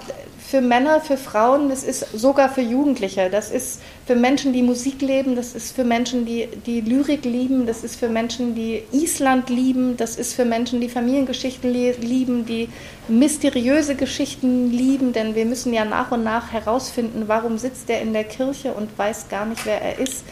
[0.49, 5.03] für Männer, für Frauen, das ist sogar für Jugendliche, das ist für Menschen, die Musik
[5.03, 9.51] leben, das ist für Menschen, die, die Lyrik lieben, das ist für Menschen, die Island
[9.51, 12.71] lieben, das ist für Menschen, die Familiengeschichten lieben, die
[13.09, 18.15] mysteriöse Geschichten lieben, denn wir müssen ja nach und nach herausfinden, warum sitzt er in
[18.15, 20.25] der Kirche und weiß gar nicht, wer er ist.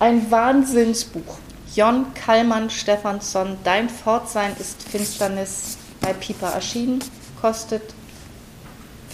[0.00, 1.38] Ein Wahnsinnsbuch.
[1.76, 6.98] Jon Kallmann Stefansson, Dein Fortsein ist Finsternis bei Piper erschienen,
[7.40, 7.82] kostet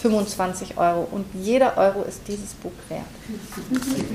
[0.04, 3.06] 25 Euro und jeder Euro ist dieses Buch wert.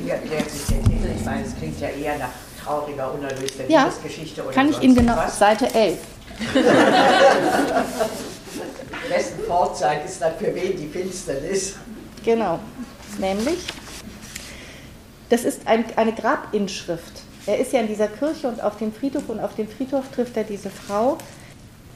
[0.03, 1.09] Wie erklärt sich der Titel?
[1.17, 2.29] Ich meine, es klingt ja eher nach
[2.63, 5.39] trauriger, unerlöster ja, Liebesgeschichte oder kann ich Ihnen genau, was.
[5.39, 5.97] Seite 11.
[9.09, 11.77] Wessen Fortzeit ist dann für wen die Finsternis?
[12.23, 12.59] Genau,
[13.17, 13.65] nämlich,
[15.29, 17.23] das ist ein, eine Grabinschrift.
[17.47, 20.37] Er ist ja in dieser Kirche und auf dem Friedhof und auf dem Friedhof trifft
[20.37, 21.17] er diese Frau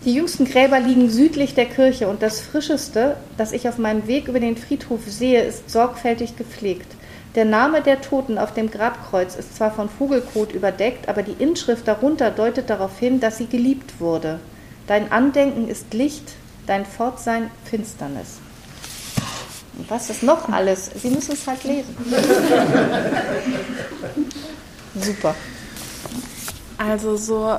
[0.05, 4.27] die jüngsten Gräber liegen südlich der Kirche und das frischeste, das ich auf meinem Weg
[4.27, 6.87] über den Friedhof sehe, ist sorgfältig gepflegt.
[7.35, 11.87] Der Name der Toten auf dem Grabkreuz ist zwar von Vogelkot überdeckt, aber die Inschrift
[11.87, 14.39] darunter deutet darauf hin, dass sie geliebt wurde.
[14.87, 16.33] Dein Andenken ist Licht,
[16.67, 18.39] dein Fortsein Finsternis.
[19.77, 20.91] Und was ist noch alles?
[21.01, 21.95] Sie müssen es halt lesen.
[24.99, 25.33] Super.
[26.77, 27.57] Also so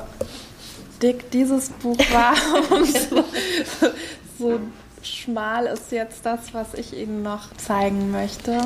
[1.05, 2.33] dick dieses Buch war
[2.71, 3.23] und so,
[4.39, 4.59] so
[5.03, 8.59] schmal ist jetzt das, was ich Ihnen noch zeigen möchte.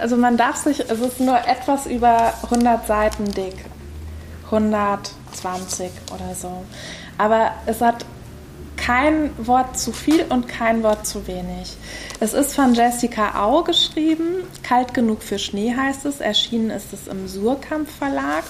[0.00, 3.56] Also man darf sich, es ist nur etwas über 100 Seiten dick.
[4.46, 6.64] 120 oder so.
[7.18, 8.06] Aber es hat
[8.76, 11.76] kein Wort zu viel und kein Wort zu wenig.
[12.20, 14.44] Es ist von Jessica Au geschrieben.
[14.62, 16.20] Kalt genug für Schnee heißt es.
[16.20, 18.44] Erschienen ist es im Surkamp Verlag.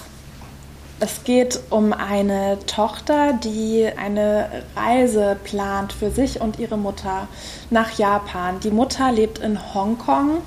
[0.99, 7.27] Es geht um eine Tochter, die eine Reise plant für sich und ihre Mutter
[7.69, 8.59] nach Japan.
[8.61, 10.39] Die Mutter lebt in Hongkong,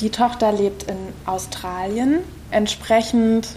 [0.00, 2.18] die Tochter lebt in Australien.
[2.50, 3.48] Entsprechend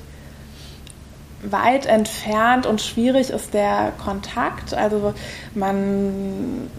[1.43, 4.73] weit entfernt und schwierig ist der Kontakt.
[4.73, 5.13] Also
[5.55, 6.69] man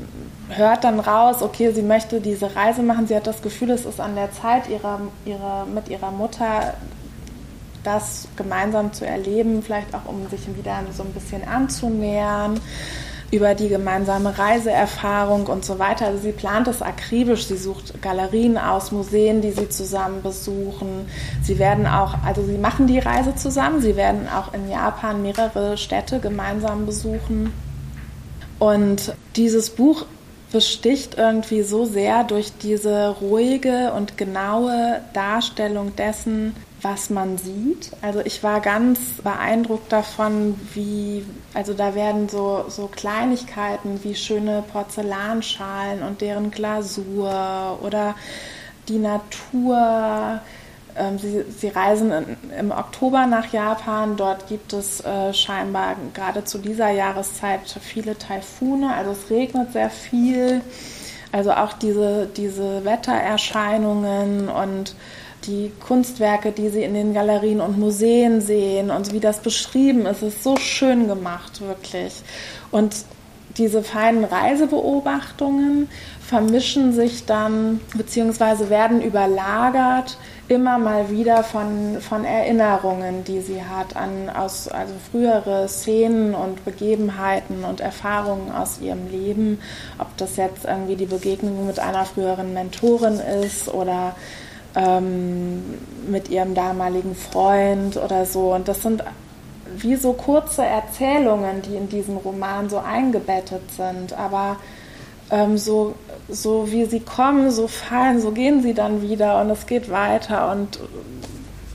[0.49, 3.07] hört dann raus, okay, sie möchte diese Reise machen.
[3.07, 6.73] Sie hat das Gefühl, es ist an der Zeit, ihrer, ihrer, mit ihrer Mutter
[7.85, 12.61] das gemeinsam zu erleben, vielleicht auch um sich wieder so ein bisschen anzunähern
[13.31, 16.07] über die gemeinsame Reiseerfahrung und so weiter.
[16.07, 17.47] Also sie plant es akribisch.
[17.47, 21.09] Sie sucht Galerien aus, Museen, die sie zusammen besuchen.
[21.43, 23.81] Sie werden auch, also sie machen die Reise zusammen.
[23.81, 27.53] Sie werden auch in Japan mehrere Städte gemeinsam besuchen.
[28.61, 30.07] Und dieses Buch
[30.53, 36.55] besticht irgendwie so sehr durch diese ruhige und genaue Darstellung dessen,
[36.85, 37.91] was man sieht.
[38.03, 41.25] Also ich war ganz beeindruckt davon, wie,
[41.55, 48.15] also da werden so, so Kleinigkeiten wie schöne Porzellanschalen und deren Glasur oder
[48.89, 50.41] die Natur.
[50.97, 54.17] Ähm, sie, sie reisen im Oktober nach Japan.
[54.17, 58.95] Dort gibt es äh, scheinbar gerade zu dieser Jahreszeit viele Taifune.
[58.95, 60.61] Also es regnet sehr viel.
[61.33, 64.95] Also auch diese, diese Wettererscheinungen und
[65.47, 70.23] die Kunstwerke, die sie in den Galerien und Museen sehen und wie das beschrieben ist,
[70.23, 72.23] ist so schön gemacht, wirklich.
[72.71, 72.95] Und
[73.57, 75.89] diese feinen Reisebeobachtungen
[76.21, 78.71] vermischen sich dann bzw.
[78.71, 80.17] werden überlagert
[80.49, 86.65] immer mal wieder von, von Erinnerungen, die sie hat an aus, also frühere Szenen und
[86.65, 89.61] Begebenheiten und Erfahrungen aus ihrem Leben,
[89.99, 94.17] ob das jetzt irgendwie die Begegnung mit einer früheren Mentorin ist oder
[94.77, 95.63] ähm,
[96.09, 98.55] mit ihrem damaligen Freund oder so.
[98.55, 99.05] Und das sind
[99.77, 104.13] wie so kurze Erzählungen, die in diesem Roman so eingebettet sind.
[104.13, 104.57] Aber
[105.31, 105.95] ähm, so,
[106.29, 110.51] so wie sie kommen, so fallen, so gehen sie dann wieder und es geht weiter
[110.53, 110.79] und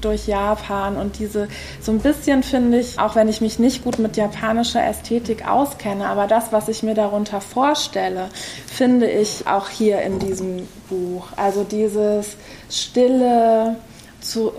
[0.01, 1.47] durch Japan und diese,
[1.81, 6.07] so ein bisschen finde ich, auch wenn ich mich nicht gut mit japanischer Ästhetik auskenne,
[6.07, 8.29] aber das, was ich mir darunter vorstelle,
[8.67, 11.27] finde ich auch hier in diesem Buch.
[11.35, 12.37] Also dieses
[12.69, 13.75] stille,
[14.21, 14.51] zu,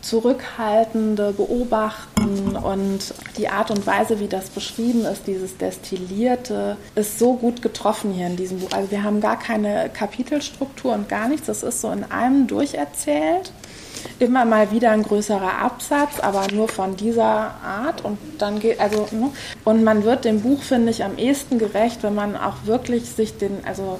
[0.00, 7.34] zurückhaltende Beobachten und die Art und Weise, wie das beschrieben ist, dieses Destillierte, ist so
[7.34, 8.70] gut getroffen hier in diesem Buch.
[8.72, 11.46] Also wir haben gar keine Kapitelstruktur und gar nichts.
[11.46, 13.52] Das ist so in einem durcherzählt.
[14.18, 19.06] Immer mal wieder ein größerer Absatz, aber nur von dieser Art und dann geht also
[19.12, 19.30] ne?
[19.64, 23.38] und man wird dem Buch finde ich am ehesten gerecht, wenn man auch wirklich sich
[23.38, 23.98] den also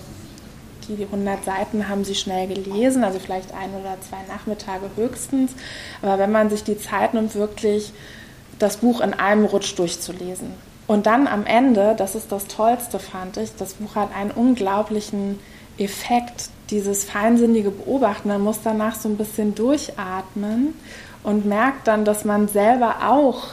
[0.88, 5.52] die 100 Seiten haben sie schnell gelesen, also vielleicht ein oder zwei Nachmittage höchstens.
[6.02, 7.92] Aber wenn man sich die Zeit nimmt, wirklich
[8.58, 10.54] das Buch in einem Rutsch durchzulesen.
[10.86, 15.38] Und dann am Ende, das ist das Tollste, fand ich, das Buch hat einen unglaublichen
[15.76, 18.28] Effekt, dieses feinsinnige Beobachten.
[18.28, 20.74] Man muss danach so ein bisschen durchatmen
[21.22, 23.48] und merkt dann, dass man selber auch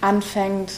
[0.00, 0.72] anfängt,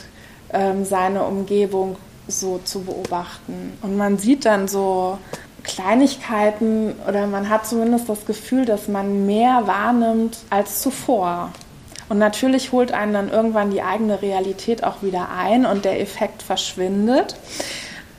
[0.52, 1.96] ähm, seine Umgebung
[2.28, 3.72] so zu beobachten.
[3.82, 5.18] Und man sieht dann so
[5.62, 11.52] Kleinigkeiten oder man hat zumindest das Gefühl, dass man mehr wahrnimmt als zuvor.
[12.08, 16.42] Und natürlich holt einen dann irgendwann die eigene Realität auch wieder ein und der Effekt
[16.42, 17.36] verschwindet.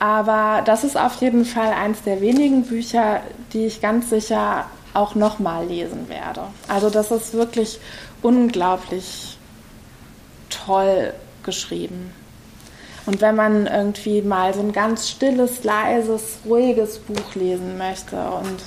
[0.04, 3.22] Aber das ist auf jeden Fall eines der wenigen Bücher,
[3.54, 6.42] die ich ganz sicher auch nochmal lesen werde.
[6.68, 7.80] Also das ist wirklich
[8.22, 9.38] unglaublich
[10.50, 12.12] toll geschrieben.
[13.06, 18.62] Und wenn man irgendwie mal so ein ganz stilles, leises, ruhiges Buch lesen möchte, und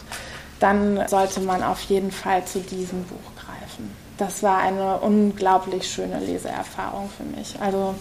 [0.59, 3.95] dann sollte man auf jeden Fall zu diesem Buch greifen.
[4.17, 7.57] Das war eine unglaublich schöne Leseerfahrung für mich.
[7.61, 7.95] Also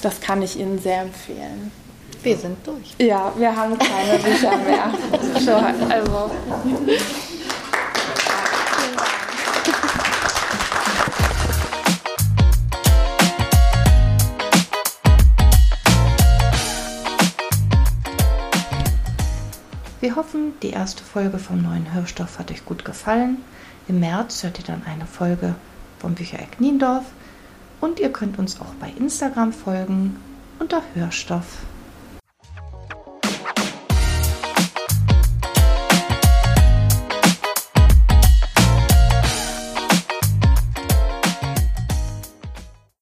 [0.00, 1.72] das kann ich Ihnen sehr empfehlen.
[2.22, 2.94] Wir sind durch.
[2.98, 4.92] Ja, wir haben keine Bücher mehr.
[5.90, 6.30] also.
[20.00, 23.38] Wir hoffen, die erste Folge vom neuen Hörstoff hat euch gut gefallen.
[23.88, 25.56] Im März hört ihr dann eine Folge
[25.98, 27.04] vom Büchereck Niendorf
[27.80, 30.16] und ihr könnt uns auch bei Instagram folgen
[30.60, 31.64] unter Hörstoff.